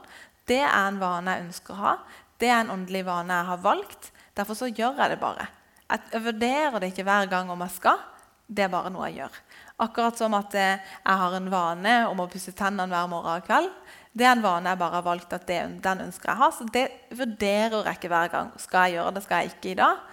Det 0.49 0.61
er 0.63 0.87
en 0.87 0.97
vane 1.01 1.35
jeg 1.35 1.45
ønsker 1.45 1.75
å 1.75 1.83
ha. 1.83 1.93
Det 2.41 2.49
er 2.49 2.63
en 2.63 2.73
åndelig 2.73 3.03
vane 3.05 3.37
jeg 3.37 3.49
har 3.51 3.61
valgt. 3.61 4.09
Derfor 4.35 4.57
så 4.57 4.71
gjør 4.71 4.97
jeg 5.03 5.13
det 5.13 5.19
bare. 5.21 5.47
Jeg 5.85 6.23
vurderer 6.25 6.81
det 6.81 6.89
ikke 6.91 7.05
hver 7.05 7.29
gang 7.29 7.53
om 7.53 7.61
jeg 7.61 7.75
skal. 7.77 8.01
Det 8.45 8.65
er 8.65 8.73
bare 8.73 8.91
noe 8.93 9.07
jeg 9.09 9.21
gjør. 9.21 9.37
Akkurat 9.85 10.17
som 10.17 10.33
at 10.37 10.57
eh, 10.57 10.81
jeg 11.01 11.21
har 11.21 11.37
en 11.37 11.53
vane 11.53 11.95
om 12.09 12.21
å 12.21 12.27
pusse 12.31 12.53
tennene 12.57 12.89
hver 12.89 13.09
morgen 13.11 13.41
og 13.41 13.47
kveld. 13.47 13.71
Det 14.15 14.25
er 14.25 14.33
en 14.33 14.43
vane 14.45 14.71
jeg 14.71 14.81
bare 14.81 14.97
har 15.01 15.05
valgt 15.05 15.33
at 15.35 15.47
det, 15.49 15.61
den 15.83 16.05
ønsker 16.07 16.31
jeg 16.31 16.41
ha. 16.41 16.51
Så 16.53 16.67
det 16.73 16.85
vurderer 17.13 17.81
jeg 17.83 17.99
ikke 17.99 18.13
hver 18.13 18.33
gang. 18.33 18.53
Skal 18.61 18.87
jeg 18.87 18.99
gjøre 18.99 19.17
det, 19.17 19.25
skal 19.25 19.43
jeg 19.43 19.55
ikke 19.55 19.73
i 19.73 19.79
dag? 19.81 20.05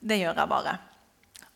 Det 0.00 0.22
gjør 0.22 0.40
jeg 0.42 0.54
bare. 0.58 0.78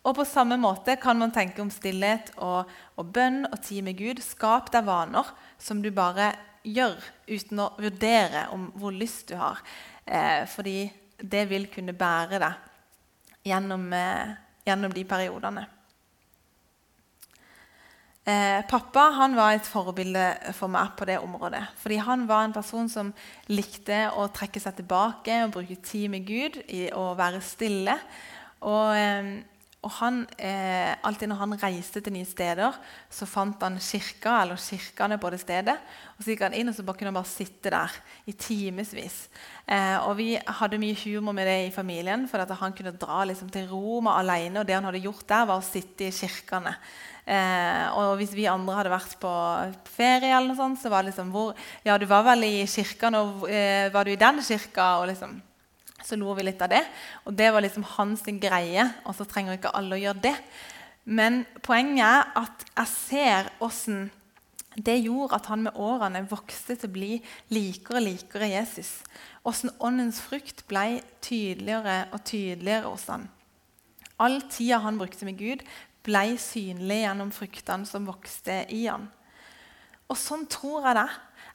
Og 0.05 0.13
på 0.19 0.27
samme 0.29 0.59
måte 0.61 0.99
kan 1.01 1.17
man 1.17 1.33
tenke 1.33 1.63
om 1.65 1.71
stillhet 1.73 2.35
og, 2.37 2.69
og 3.01 3.13
bønn 3.15 3.47
og 3.49 3.57
tid 3.65 3.87
med 3.87 3.97
Gud. 3.97 4.21
Skap 4.21 4.69
deg 4.75 4.85
vaner 4.85 5.31
som 5.57 5.81
du 5.81 5.89
bare 5.95 6.35
gjør 6.65 6.99
uten 7.29 7.63
å 7.65 7.71
vurdere 7.81 8.49
om 8.53 8.69
hvor 8.77 8.93
lyst 8.93 9.33
du 9.33 9.39
har. 9.41 9.63
Eh, 10.05 10.45
fordi 10.51 10.91
det 11.17 11.47
vil 11.49 11.71
kunne 11.73 11.97
bære 11.97 12.41
deg 12.43 13.49
gjennom, 13.49 13.87
eh, 13.97 14.37
gjennom 14.69 14.93
de 14.93 15.05
periodene. 15.09 15.65
Eh, 18.25 18.61
pappa 18.69 19.11
han 19.19 19.35
var 19.37 19.53
et 19.53 19.67
forbilde 19.69 20.53
for 20.57 20.73
meg 20.73 20.95
på 20.97 21.05
det 21.05 21.19
området. 21.21 21.61
Fordi 21.77 21.97
Han 21.97 22.27
var 22.27 22.45
en 22.45 22.53
person 22.53 22.89
som 22.89 23.13
likte 23.49 24.09
å 24.17 24.31
trekke 24.33 24.61
seg 24.61 24.77
tilbake 24.77 25.43
og 25.45 25.53
bruke 25.53 25.77
tid 25.85 26.09
med 26.11 26.25
Gud 26.25 26.57
i 26.69 26.89
å 26.89 27.13
være 27.17 27.43
stille. 27.45 27.99
Og, 28.63 28.97
eh, 28.97 29.45
og 29.85 29.93
han, 30.01 30.23
eh, 30.39 30.97
alltid 31.05 31.29
når 31.29 31.41
han 31.43 31.57
reiste 31.61 32.01
til 32.01 32.15
nye 32.17 32.27
steder, 32.27 32.77
så 33.13 33.29
fant 33.29 33.61
han 33.63 33.77
kirka 33.77 34.41
eller 34.43 34.57
kirkene 34.57 35.19
på 35.21 35.31
det 35.31 35.41
stedet. 35.43 35.77
og 36.17 36.25
Så 36.25 36.33
gikk 36.33 36.45
han 36.47 36.57
inn 36.57 36.69
og 36.69 36.75
så 36.75 36.83
bare 36.83 36.97
kunne 36.97 37.13
han 37.13 37.19
bare 37.19 37.29
sitte 37.29 37.71
der 37.71 37.93
i 38.27 38.33
timevis. 38.33 39.29
Eh, 39.69 39.99
og 40.09 40.17
vi 40.17 40.35
hadde 40.37 40.81
mye 40.81 40.97
humor 41.05 41.37
med 41.37 41.47
det 41.47 41.59
i 41.69 41.75
familien, 41.75 42.27
for 42.29 42.39
at 42.41 42.51
han 42.51 42.73
kunne 42.73 42.97
dra 42.97 43.25
liksom, 43.25 43.51
til 43.51 43.69
Roma 43.69 44.19
alene. 44.19 44.61
Og 44.61 44.67
det 44.67 44.75
han 44.75 44.85
hadde 44.85 45.05
gjort 45.05 45.29
der, 45.29 45.47
var 45.47 45.61
å 45.61 45.67
sitte 45.67 46.09
i 46.09 46.15
kirkene. 46.15 46.77
Eh, 47.25 47.87
og 47.97 48.19
hvis 48.21 48.35
vi 48.37 48.45
andre 48.49 48.77
hadde 48.77 48.93
vært 48.93 49.17
på 49.21 49.33
ferie, 49.95 50.33
eller 50.33 50.51
noe 50.51 50.59
sånt, 50.61 50.81
så 50.81 50.93
var 50.93 51.05
det 51.05 51.13
liksom 51.13 51.33
hvor, 51.33 51.55
Ja, 51.85 51.97
du 51.99 52.07
var 52.07 52.25
vel 52.25 52.45
i 52.49 52.67
kirka 52.69 53.11
nå. 53.13 53.49
Eh, 53.49 53.93
var 53.93 54.05
du 54.05 54.13
i 54.13 54.21
den 54.21 54.43
kirka? 54.45 54.99
Og 55.01 55.09
liksom, 55.13 55.41
så 56.05 56.19
lo 56.21 56.35
vi 56.37 56.47
litt 56.47 56.63
av 56.63 56.73
det. 56.73 56.83
Og 57.25 57.37
det 57.37 57.51
var 57.53 57.65
liksom 57.65 57.87
hans 57.97 58.25
greie. 58.41 58.89
Og 59.05 59.17
så 59.17 59.27
trenger 59.29 59.59
ikke 59.59 59.75
alle 59.77 59.97
å 59.97 60.03
gjøre 60.03 60.25
det. 60.29 60.37
Men 61.05 61.43
poenget 61.65 62.05
er 62.05 62.45
at 62.45 62.69
jeg 62.71 62.93
ser 62.95 63.51
åssen 63.65 64.07
det 64.75 64.97
gjorde 65.05 65.37
at 65.39 65.47
han 65.47 65.63
med 65.69 65.77
årene 65.79 66.25
vokste 66.27 66.75
til 66.75 66.91
å 66.91 66.95
bli 66.97 67.11
likere 67.55 68.01
og 68.01 68.07
likere 68.09 68.49
Jesus. 68.51 68.97
Åssen 69.47 69.71
åndens 69.79 70.19
frukt 70.25 70.65
ble 70.67 70.99
tydeligere 71.23 72.09
og 72.11 72.25
tydeligere 72.27 72.91
hos 72.91 73.07
han. 73.13 73.29
All 74.19 74.41
tida 74.51 74.81
han 74.83 74.99
brukte 74.99 75.29
med 75.29 75.39
Gud, 75.39 75.63
ble 76.05 76.35
synlig 76.43 77.05
gjennom 77.05 77.31
fruktene 77.35 77.87
som 77.89 78.09
vokste 78.09 78.65
i 78.75 78.85
han. 78.89 79.07
Og 80.11 80.19
sånn 80.21 80.45
tror 80.51 80.89
jeg 80.89 80.99
det. 80.99 81.09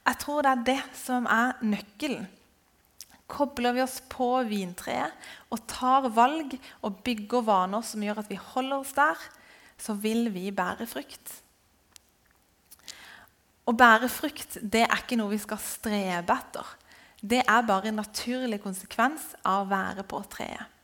Jeg 0.08 0.20
tror 0.24 0.42
det 0.42 0.52
er 0.52 0.66
det 0.70 0.80
som 0.96 1.28
er 1.30 1.60
nøkkelen. 1.60 2.24
Kobler 3.30 3.76
vi 3.76 3.84
oss 3.84 4.00
på 4.10 4.28
vintreet 4.48 5.30
og 5.54 5.62
tar 5.70 6.08
valg 6.14 6.56
og 6.82 6.98
bygger 7.06 7.46
vaner 7.46 7.84
som 7.86 8.02
gjør 8.02 8.24
at 8.24 8.32
vi 8.32 8.40
holder 8.40 8.82
oss 8.82 8.96
der, 8.96 9.22
så 9.80 9.94
vil 9.96 10.28
vi 10.34 10.50
bære 10.52 10.88
frukt. 10.90 11.36
Å 13.70 13.72
bære 13.76 14.10
frukt 14.10 14.58
det 14.60 14.82
er 14.82 14.98
ikke 14.98 15.18
noe 15.20 15.30
vi 15.32 15.40
skal 15.40 15.60
strebe 15.62 16.34
etter. 16.34 16.76
Det 17.20 17.42
er 17.44 17.66
bare 17.68 17.90
en 17.90 18.00
naturlig 18.00 18.58
konsekvens 18.64 19.34
av 19.44 19.66
å 19.66 19.70
være 19.70 20.04
på 20.08 20.22
treet. 20.32 20.76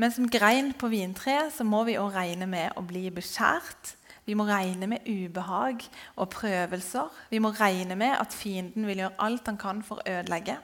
Men 0.00 0.12
som 0.14 0.28
grein 0.30 0.72
på 0.78 0.88
vintreet 0.88 1.52
så 1.52 1.66
må 1.68 1.82
vi 1.84 1.98
òg 2.00 2.14
regne 2.14 2.48
med 2.48 2.78
å 2.80 2.84
bli 2.86 3.10
beskjært. 3.12 3.92
Vi 4.24 4.36
må 4.38 4.46
regne 4.48 4.88
med 4.88 5.04
ubehag 5.04 5.82
og 6.16 6.30
prøvelser. 6.32 7.10
Vi 7.30 7.42
må 7.42 7.52
regne 7.58 7.98
med 7.98 8.14
at 8.16 8.32
fienden 8.34 8.86
vil 8.88 9.02
gjøre 9.02 9.18
alt 9.26 9.50
han 9.50 9.60
kan 9.60 9.82
for 9.84 10.00
å 10.00 10.14
ødelegge. 10.14 10.56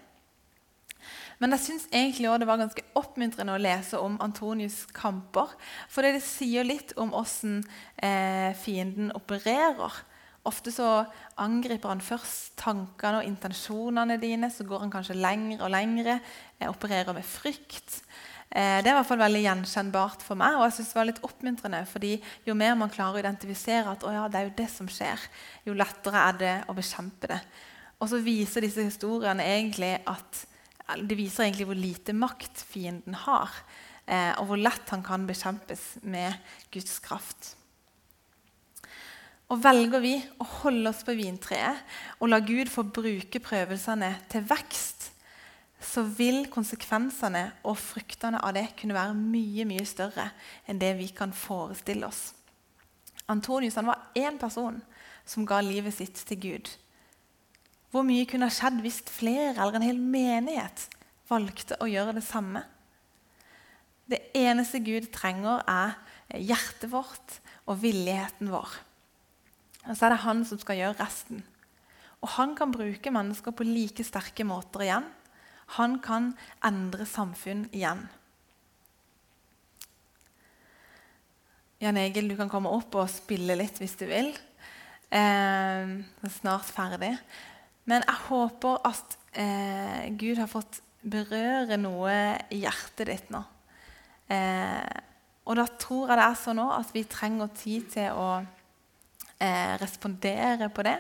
Men 1.38 1.54
jeg 1.54 1.64
syns 1.64 1.86
egentlig 1.92 2.26
også 2.28 2.42
det 2.42 2.50
var 2.50 2.60
ganske 2.60 2.84
oppmuntrende 2.98 3.54
å 3.54 3.62
lese 3.62 3.98
om 4.02 4.18
Antonius' 4.22 4.88
kamper. 4.94 5.52
For 5.90 6.02
det 6.02 6.22
sier 6.26 6.66
litt 6.66 6.96
om 6.98 7.14
åssen 7.14 7.60
eh, 8.02 8.50
fienden 8.58 9.12
opererer. 9.14 10.00
Ofte 10.48 10.72
så 10.74 10.88
angriper 11.38 11.92
han 11.92 12.02
først 12.02 12.56
tankene 12.58 13.20
og 13.20 13.28
intensjonene 13.28 14.18
dine. 14.22 14.50
Så 14.50 14.66
går 14.66 14.86
han 14.86 14.92
kanskje 14.92 15.18
lengre 15.18 15.62
og 15.66 15.72
lengre, 15.74 16.18
eh, 16.58 16.66
opererer 16.70 17.14
med 17.14 17.26
frykt. 17.26 18.00
Eh, 18.50 18.80
det 18.80 18.88
er 18.88 18.94
i 18.94 18.98
hvert 18.98 19.10
fall 19.10 19.22
veldig 19.22 19.44
gjenkjennbart 19.44 20.26
for 20.26 20.40
meg. 20.40 20.58
Og 20.58 20.66
jeg 20.66 20.78
synes 20.78 20.92
det 20.92 21.00
var 21.00 21.10
litt 21.12 21.24
oppmuntrende, 21.30 21.84
fordi 21.86 22.12
jo 22.48 22.58
mer 22.58 22.74
man 22.80 22.92
klarer 22.92 23.20
å 23.20 23.24
identifisere 23.24 23.94
at 23.94 24.06
ja, 24.08 24.26
det 24.26 24.40
er 24.40 24.48
jo 24.48 24.58
det 24.58 24.70
som 24.72 24.90
skjer, 24.90 25.30
jo 25.68 25.76
lettere 25.76 26.28
er 26.30 26.42
det 26.42 26.54
å 26.66 26.76
bekjempe 26.76 27.30
det. 27.30 27.42
Og 27.98 28.08
så 28.10 28.22
viser 28.22 28.64
disse 28.64 28.86
historiene 28.86 29.44
egentlig 29.44 29.98
at 30.08 30.47
det 30.96 31.18
viser 31.18 31.44
egentlig 31.44 31.68
hvor 31.68 31.78
lite 31.78 32.14
makt 32.16 32.62
fienden 32.70 33.16
har, 33.26 33.52
eh, 34.06 34.32
og 34.40 34.48
hvor 34.50 34.60
lett 34.60 34.88
han 34.94 35.04
kan 35.04 35.26
bekjempes 35.28 35.98
med 36.02 36.32
Guds 36.72 36.98
kraft. 37.04 37.54
Og 39.48 39.60
Velger 39.64 40.02
vi 40.04 40.14
å 40.40 40.46
holde 40.62 40.90
oss 40.90 41.04
på 41.08 41.14
vintreet 41.16 41.84
og 42.20 42.28
la 42.28 42.40
Gud 42.44 42.68
få 42.68 42.84
bruke 42.84 43.40
prøvelsene 43.40 44.10
til 44.28 44.44
vekst, 44.48 45.10
så 45.80 46.02
vil 46.02 46.48
konsekvensene 46.50 47.44
og 47.68 47.78
fruktene 47.80 48.40
av 48.44 48.56
det 48.56 48.66
kunne 48.80 48.96
være 48.96 49.14
mye 49.16 49.64
mye 49.68 49.86
større 49.88 50.26
enn 50.68 50.80
det 50.80 50.90
vi 50.98 51.06
kan 51.14 51.32
forestille 51.32 52.08
oss. 52.08 52.32
Antonius 53.28 53.76
var 53.76 54.10
én 54.16 54.40
person 54.40 54.80
som 55.28 55.46
ga 55.46 55.60
livet 55.60 55.94
sitt 55.94 56.20
til 56.28 56.40
Gud. 56.40 56.68
Hvor 57.92 58.04
mye 58.04 58.26
kunne 58.28 58.48
ha 58.48 58.52
skjedd 58.52 58.82
hvis 58.84 59.00
flere 59.08 59.54
eller 59.56 59.78
en 59.78 59.86
hel 59.86 60.00
menighet 60.00 60.86
valgte 61.28 61.78
å 61.80 61.88
gjøre 61.88 62.16
det 62.18 62.24
samme? 62.26 62.64
Det 64.08 64.20
eneste 64.36 64.80
Gud 64.84 65.10
trenger, 65.12 65.62
er 65.68 65.96
hjertet 66.36 66.90
vårt 66.92 67.38
og 67.68 67.80
villigheten 67.82 68.50
vår. 68.52 68.72
Og 69.88 69.94
så 69.96 70.06
er 70.06 70.14
det 70.14 70.24
han 70.24 70.42
som 70.48 70.60
skal 70.60 70.80
gjøre 70.80 71.00
resten. 71.00 71.42
Og 72.24 72.32
han 72.36 72.54
kan 72.58 72.72
bruke 72.74 73.12
mennesker 73.14 73.54
på 73.54 73.64
like 73.68 74.04
sterke 74.04 74.44
måter 74.48 74.84
igjen 74.84 75.08
han 75.76 75.98
kan 76.04 76.32
endre 76.64 77.04
samfunn 77.08 77.66
igjen. 77.76 78.00
Jan 81.78 82.00
Egil, 82.00 82.30
du 82.30 82.36
kan 82.38 82.50
komme 82.50 82.72
opp 82.74 82.96
og 82.98 83.10
spille 83.12 83.54
litt 83.58 83.76
hvis 83.78 83.94
du 84.00 84.06
vil. 84.08 84.32
Eh, 85.14 85.92
snart 86.40 86.72
ferdig. 86.72 87.12
Men 87.88 88.04
jeg 88.04 88.20
håper 88.28 88.82
at 88.88 89.16
eh, 89.40 90.08
Gud 90.20 90.38
har 90.40 90.50
fått 90.50 90.82
berøre 91.08 91.78
noe 91.80 92.12
i 92.52 92.62
hjertet 92.64 93.08
ditt 93.08 93.30
nå. 93.32 93.40
Eh, 94.28 94.96
og 95.48 95.56
da 95.56 95.64
tror 95.80 96.10
jeg 96.10 96.20
det 96.20 96.26
er 96.26 96.40
sånn 96.42 96.60
at 96.66 96.90
vi 96.92 97.04
trenger 97.08 97.52
tid 97.56 97.86
til 97.94 98.18
å 98.18 98.28
eh, 98.42 99.74
respondere 99.80 100.68
på 100.68 100.84
det. 100.84 100.98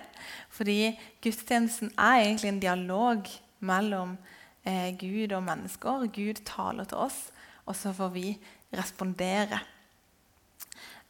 Fordi 0.54 0.94
gudstjenesten 1.24 1.92
er 1.92 2.22
egentlig 2.22 2.54
en 2.54 2.62
dialog 2.62 3.28
mellom 3.68 4.16
eh, 4.64 4.94
Gud 4.96 5.34
og 5.36 5.44
mennesker. 5.44 6.06
Gud 6.14 6.40
taler 6.48 6.88
til 6.88 7.04
oss, 7.04 7.26
og 7.68 7.76
så 7.76 7.92
får 7.92 8.14
vi 8.16 8.30
respondere. 8.78 9.60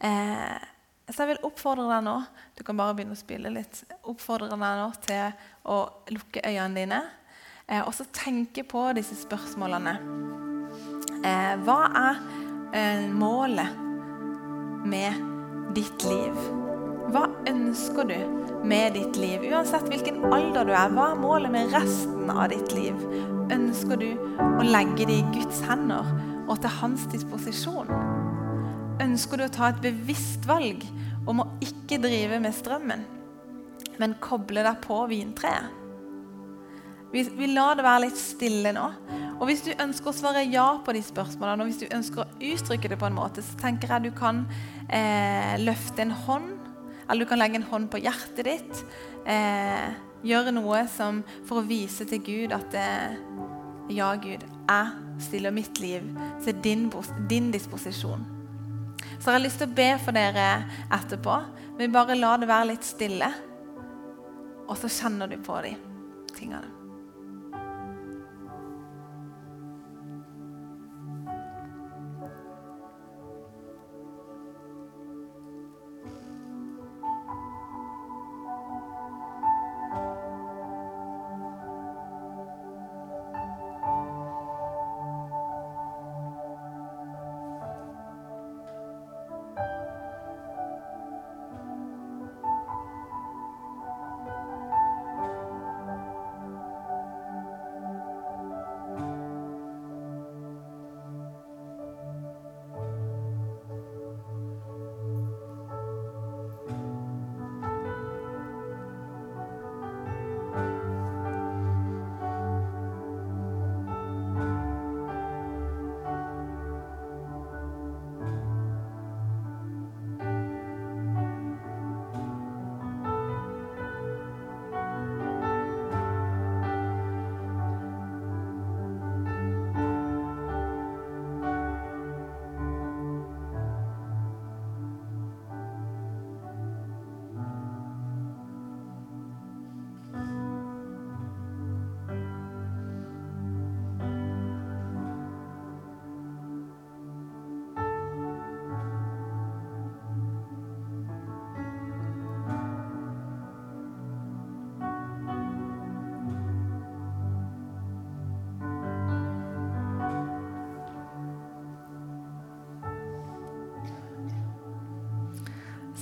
Eh, 0.02 0.58
så 1.08 1.24
jeg 1.24 1.32
vil 1.32 1.46
oppfordre 1.48 1.86
deg 1.88 2.04
nå 2.04 2.16
du 2.58 2.64
kan 2.66 2.76
bare 2.78 2.96
begynne 2.96 3.16
å 3.16 3.20
spille 3.20 3.52
litt, 3.52 3.80
oppfordre 4.08 4.50
deg 4.52 4.60
nå 4.60 4.88
til 5.06 5.32
å 5.68 5.78
lukke 6.12 6.44
øynene 6.44 6.76
dine 6.76 7.00
eh, 7.66 7.80
og 7.80 7.92
så 7.96 8.08
tenke 8.12 8.64
på 8.68 8.82
disse 8.96 9.16
spørsmålene. 9.22 9.96
Eh, 11.24 11.54
hva 11.64 11.78
er 11.88 12.22
eh, 12.76 13.08
målet 13.12 13.84
med 14.88 15.24
ditt 15.76 16.04
liv? 16.08 16.36
Hva 17.08 17.24
ønsker 17.48 18.08
du 18.08 18.18
med 18.68 18.98
ditt 18.98 19.16
liv? 19.16 19.48
Uansett 19.48 19.88
hvilken 19.88 20.20
alder 20.28 20.68
du 20.68 20.74
er, 20.74 20.92
hva 20.92 21.12
er 21.14 21.22
målet 21.22 21.54
med 21.54 21.72
resten 21.72 22.28
av 22.28 22.50
ditt 22.52 22.74
liv? 22.76 23.00
Ønsker 23.54 23.96
du 23.96 24.10
å 24.44 24.66
legge 24.66 25.08
det 25.08 25.22
i 25.22 25.28
Guds 25.32 25.62
hender 25.64 26.04
og 26.48 26.58
til 26.60 26.74
hans 26.82 27.08
disposisjon? 27.12 27.88
Ønsker 29.02 29.38
du 29.38 29.46
å 29.46 29.52
ta 29.52 29.70
et 29.70 29.82
bevisst 29.82 30.46
valg 30.48 30.84
om 31.28 31.42
å 31.44 31.48
ikke 31.64 32.00
drive 32.02 32.40
med 32.42 32.56
strømmen, 32.56 33.04
men 33.98 34.16
koble 34.22 34.64
deg 34.66 34.80
på 34.84 35.02
vintreet? 35.10 35.74
Vi, 37.08 37.22
vi 37.38 37.46
lar 37.54 37.78
det 37.78 37.86
være 37.86 38.04
litt 38.04 38.18
stille 38.20 38.74
nå. 38.76 38.84
Og 39.38 39.46
Hvis 39.48 39.62
du 39.64 39.70
ønsker 39.72 40.10
å 40.10 40.16
svare 40.16 40.42
ja 40.44 40.66
på 40.84 40.92
de 40.92 41.00
spørsmålene, 41.04 41.64
og 41.64 41.70
hvis 41.70 41.80
du 41.80 41.94
ønsker 41.94 42.24
å 42.24 42.50
uttrykke 42.50 42.90
det 42.92 42.98
på 43.00 43.08
en 43.08 43.16
måte, 43.16 43.44
så 43.44 43.56
tenker 43.60 43.94
jeg 43.94 44.10
du 44.10 44.16
kan 44.18 44.42
eh, 44.92 45.54
løfte 45.62 46.04
en 46.04 46.12
hånd 46.26 46.56
eller 47.08 47.24
du 47.24 47.28
kan 47.30 47.40
legge 47.40 47.56
en 47.56 47.68
hånd 47.70 47.88
på 47.88 48.00
hjertet 48.04 48.44
ditt. 48.44 48.80
Eh, 49.24 49.88
gjøre 50.28 50.52
noe 50.52 50.82
som, 50.92 51.22
for 51.48 51.60
å 51.60 51.68
vise 51.68 52.04
til 52.08 52.20
Gud 52.24 52.52
at 52.56 52.74
eh, 52.76 53.16
ja, 53.96 54.10
Gud, 54.20 54.44
jeg 54.44 55.22
stiller 55.24 55.54
mitt 55.54 55.80
liv 55.80 56.04
til 56.44 56.58
din, 56.64 56.88
din, 57.30 57.48
disposisjon. 57.54 58.26
Så 59.18 59.30
jeg 59.30 59.34
har 59.34 59.44
lyst 59.44 59.60
til 59.62 59.70
å 59.70 59.76
be 59.78 59.90
for 60.02 60.14
dere 60.14 60.48
etterpå. 60.94 61.36
Men 61.78 61.94
bare 61.94 62.18
la 62.18 62.32
det 62.38 62.48
være 62.50 62.72
litt 62.72 62.86
stille, 62.86 63.28
og 64.68 64.74
så 64.78 64.90
kjenner 64.90 65.30
du 65.30 65.38
på 65.42 65.60
de 65.64 65.76
tingene. 66.34 66.77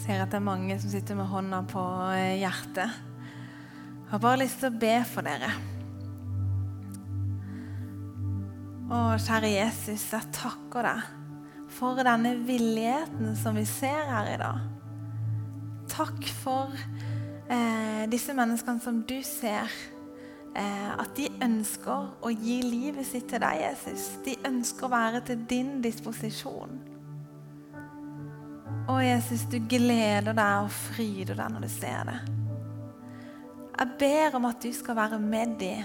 Ser 0.06 0.22
at 0.22 0.30
det 0.30 0.38
er 0.38 0.46
mange 0.46 0.76
som 0.78 0.90
sitter 0.92 1.18
med 1.18 1.26
hånda 1.26 1.64
på 1.70 1.82
eh, 2.14 2.38
hjertet. 2.38 2.94
Jeg 4.06 4.12
har 4.12 4.22
bare 4.22 4.38
lyst 4.44 4.60
til 4.62 4.70
å 4.70 4.78
be 4.78 4.94
for 5.08 5.26
dere. 5.26 5.50
Å, 8.86 9.00
kjære 9.18 9.50
Jesus, 9.50 10.04
jeg 10.12 10.30
takker 10.36 10.86
deg 10.86 11.08
for 11.76 11.98
denne 12.06 12.36
villigheten 12.46 13.34
som 13.38 13.58
vi 13.58 13.66
ser 13.66 14.06
her 14.12 14.30
i 14.30 14.38
dag. 14.38 14.62
Takk 15.90 16.30
for 16.38 16.70
eh, 17.50 18.06
disse 18.12 18.36
menneskene 18.36 18.82
som 18.84 19.02
du 19.10 19.18
ser. 19.26 19.72
Eh, 20.56 20.92
at 20.94 21.18
de 21.18 21.26
ønsker 21.42 22.12
å 22.22 22.30
gi 22.30 22.60
livet 22.62 23.10
sitt 23.10 23.26
til 23.32 23.42
deg, 23.42 23.58
Jesus. 23.66 24.12
De 24.24 24.38
ønsker 24.46 24.86
å 24.86 24.94
være 24.94 25.26
til 25.26 25.42
din 25.50 25.80
disposisjon. 25.84 26.78
Å, 28.86 28.96
Jesus, 29.02 29.42
du 29.50 29.58
gleder 29.66 30.30
deg 30.30 30.64
og 30.64 30.70
fryder 30.70 31.38
deg 31.40 31.54
når 31.54 31.64
du 31.66 31.70
ser 31.72 32.04
det. 32.06 32.18
Jeg 33.76 33.96
ber 34.00 34.36
om 34.38 34.46
at 34.48 34.62
du 34.62 34.70
skal 34.72 34.96
være 34.96 35.18
med 35.20 35.56
dem 35.60 35.82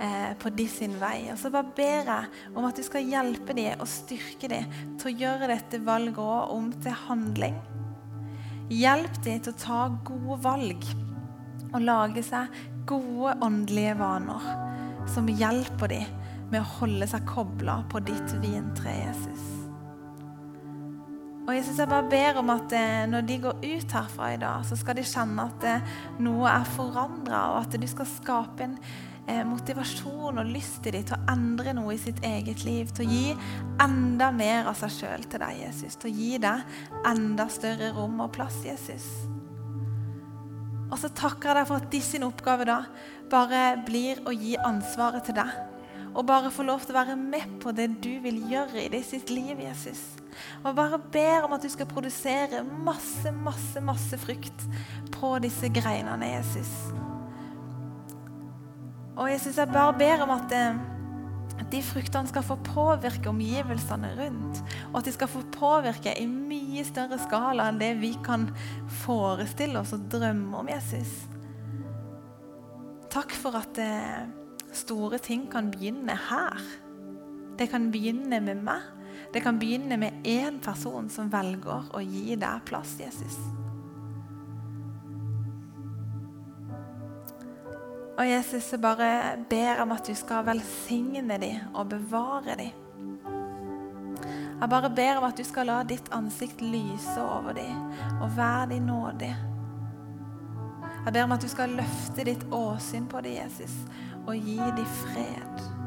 eh, 0.00 0.32
på 0.40 0.52
de 0.56 0.66
sin 0.72 0.96
vei. 1.02 1.28
Og 1.34 1.36
så 1.38 1.52
bare 1.52 1.68
ber 1.76 2.08
jeg 2.08 2.54
om 2.54 2.64
at 2.64 2.80
du 2.80 2.86
skal 2.86 3.04
hjelpe 3.06 3.54
dem 3.56 3.84
og 3.84 3.92
styrke 3.92 4.50
dem 4.50 4.72
til 4.96 5.12
å 5.12 5.14
gjøre 5.26 5.52
dette 5.52 5.82
valget 5.84 6.22
òg 6.24 6.56
om 6.56 6.72
til 6.80 6.96
handling. 7.04 7.60
Hjelp 8.72 9.20
dem 9.26 9.44
til 9.44 9.52
å 9.52 9.60
ta 9.60 9.84
gode 10.08 10.40
valg 10.46 10.90
og 11.70 11.80
lage 11.84 12.24
seg 12.24 12.60
gode 12.88 13.36
åndelige 13.44 13.94
vaner 14.00 14.50
som 15.10 15.28
hjelper 15.28 15.92
dem 15.92 16.20
med 16.50 16.62
å 16.64 16.70
holde 16.80 17.06
seg 17.10 17.28
kobla 17.28 17.82
på 17.92 18.00
ditt 18.08 18.38
vintre, 18.42 18.96
Jesus. 19.04 19.59
Og 21.50 21.56
Jesus, 21.56 21.80
jeg 21.82 21.90
bare 21.90 22.06
ber 22.06 22.36
om 22.38 22.50
at 22.52 22.72
eh, 22.78 23.08
når 23.10 23.24
de 23.26 23.36
går 23.42 23.56
ut 23.64 23.92
herfra 23.96 24.28
i 24.30 24.36
dag, 24.38 24.62
så 24.62 24.76
skal 24.78 24.94
de 24.94 25.02
kjenne 25.02 25.46
at 25.50 25.64
eh, 25.66 25.88
noe 26.22 26.46
er 26.46 26.68
forandra, 26.76 27.40
og 27.50 27.64
at 27.64 27.74
du 27.74 27.86
skal 27.90 28.06
skape 28.06 28.68
en 28.68 28.76
eh, 29.26 29.40
motivasjon 29.48 30.38
og 30.38 30.52
lyst 30.54 30.86
i 30.86 30.92
dem 30.94 31.08
til 31.08 31.16
å 31.16 31.32
endre 31.32 31.74
noe 31.74 31.96
i 31.96 31.98
sitt 31.98 32.22
eget 32.22 32.62
liv. 32.62 32.92
Til 32.94 33.02
å 33.02 33.16
gi 33.16 33.34
enda 33.82 34.28
mer 34.30 34.70
av 34.70 34.78
seg 34.78 34.94
sjøl 34.94 35.26
til 35.26 35.42
deg, 35.42 35.56
Jesus. 35.64 35.98
Til 35.98 36.12
å 36.12 36.20
gi 36.20 36.30
deg 36.46 36.78
enda 37.10 37.48
større 37.50 37.90
rom 37.98 38.22
og 38.22 38.30
plass, 38.38 38.60
Jesus. 38.68 39.08
Og 40.86 41.02
så 41.02 41.10
takker 41.10 41.50
jeg 41.50 41.58
deg 41.58 41.72
for 41.72 41.82
at 41.82 41.90
de 41.90 42.04
sin 42.12 42.30
oppgave 42.30 42.70
da 42.70 42.78
bare 43.34 43.64
blir 43.90 44.22
å 44.22 44.38
gi 44.38 44.54
ansvaret 44.70 45.26
til 45.26 45.40
deg. 45.42 45.69
Og 46.14 46.26
bare 46.26 46.50
få 46.50 46.64
lov 46.66 46.82
til 46.82 46.94
å 46.94 47.00
være 47.00 47.16
med 47.18 47.58
på 47.62 47.72
det 47.76 47.88
du 48.02 48.12
vil 48.24 48.40
gjøre 48.50 48.84
i 48.84 48.90
det 48.92 49.04
sitt 49.06 49.30
liv, 49.30 49.60
Jesus. 49.62 50.00
Og 50.64 50.74
bare 50.76 50.98
ber 51.12 51.46
om 51.46 51.54
at 51.54 51.62
du 51.62 51.70
skal 51.70 51.88
produsere 51.90 52.62
masse, 52.64 53.30
masse, 53.34 53.80
masse 53.84 54.18
frukt 54.20 54.66
på 55.14 55.36
disse 55.44 55.70
greinene, 55.72 56.32
Jesus. 56.34 56.72
Og 59.20 59.30
Jesus, 59.30 59.58
jeg 59.58 59.68
bare 59.70 59.94
ber 59.98 60.24
om 60.24 60.32
at 60.32 60.54
eh, 60.56 60.80
de 61.70 61.82
fruktene 61.84 62.30
skal 62.30 62.44
få 62.46 62.56
påvirke 62.64 63.28
omgivelsene 63.30 64.14
rundt. 64.18 64.62
Og 64.90 65.00
at 65.00 65.08
de 65.08 65.14
skal 65.14 65.30
få 65.30 65.42
påvirke 65.54 66.14
i 66.18 66.26
mye 66.30 66.84
større 66.88 67.20
skala 67.20 67.68
enn 67.70 67.80
det 67.82 67.92
vi 68.00 68.14
kan 68.24 68.48
forestille 69.04 69.82
oss 69.82 69.94
og 69.96 70.08
drømme 70.12 70.62
om, 70.62 70.70
Jesus. 70.72 71.12
Takk 73.10 73.34
for 73.34 73.58
at 73.58 73.78
eh, 73.82 74.39
store 74.72 75.18
ting 75.18 75.48
kan 75.52 75.70
begynne 75.70 76.16
her. 76.28 76.60
Det 77.58 77.70
kan 77.70 77.90
begynne 77.92 78.40
med 78.40 78.62
meg. 78.64 78.82
Det 79.34 79.42
kan 79.44 79.58
begynne 79.58 79.96
med 80.00 80.26
én 80.26 80.58
person 80.62 81.08
som 81.10 81.30
velger 81.30 81.90
å 81.94 82.00
gi 82.02 82.36
deg 82.40 82.62
plass, 82.66 82.96
Jesus. 82.98 83.36
Og 88.20 88.26
Jesus, 88.28 88.72
jeg 88.72 88.80
bare 88.82 89.36
ber 89.48 89.80
om 89.80 89.92
at 89.94 90.04
du 90.04 90.14
skal 90.18 90.44
velsigne 90.44 91.38
dem 91.40 91.70
og 91.74 91.88
bevare 91.88 92.56
dem. 92.58 92.74
Jeg 94.60 94.68
bare 94.68 94.90
ber 94.92 95.16
om 95.16 95.24
at 95.24 95.38
du 95.38 95.44
skal 95.44 95.70
la 95.70 95.78
ditt 95.88 96.10
ansikt 96.12 96.60
lyse 96.60 97.16
over 97.22 97.56
dem 97.56 97.86
og 98.20 98.34
være 98.36 98.74
dem 98.74 98.90
nådig. 98.90 99.30
Jeg 101.04 101.12
ber 101.14 101.24
om 101.24 101.32
at 101.32 101.40
du 101.40 101.48
skal 101.48 101.72
løfte 101.78 102.26
ditt 102.28 102.44
åsyn 102.52 103.06
på 103.08 103.22
dem, 103.24 103.38
Jesus, 103.38 103.72
og 104.26 104.34
gi 104.34 104.56
dem 104.76 104.84
fred. 104.84 105.79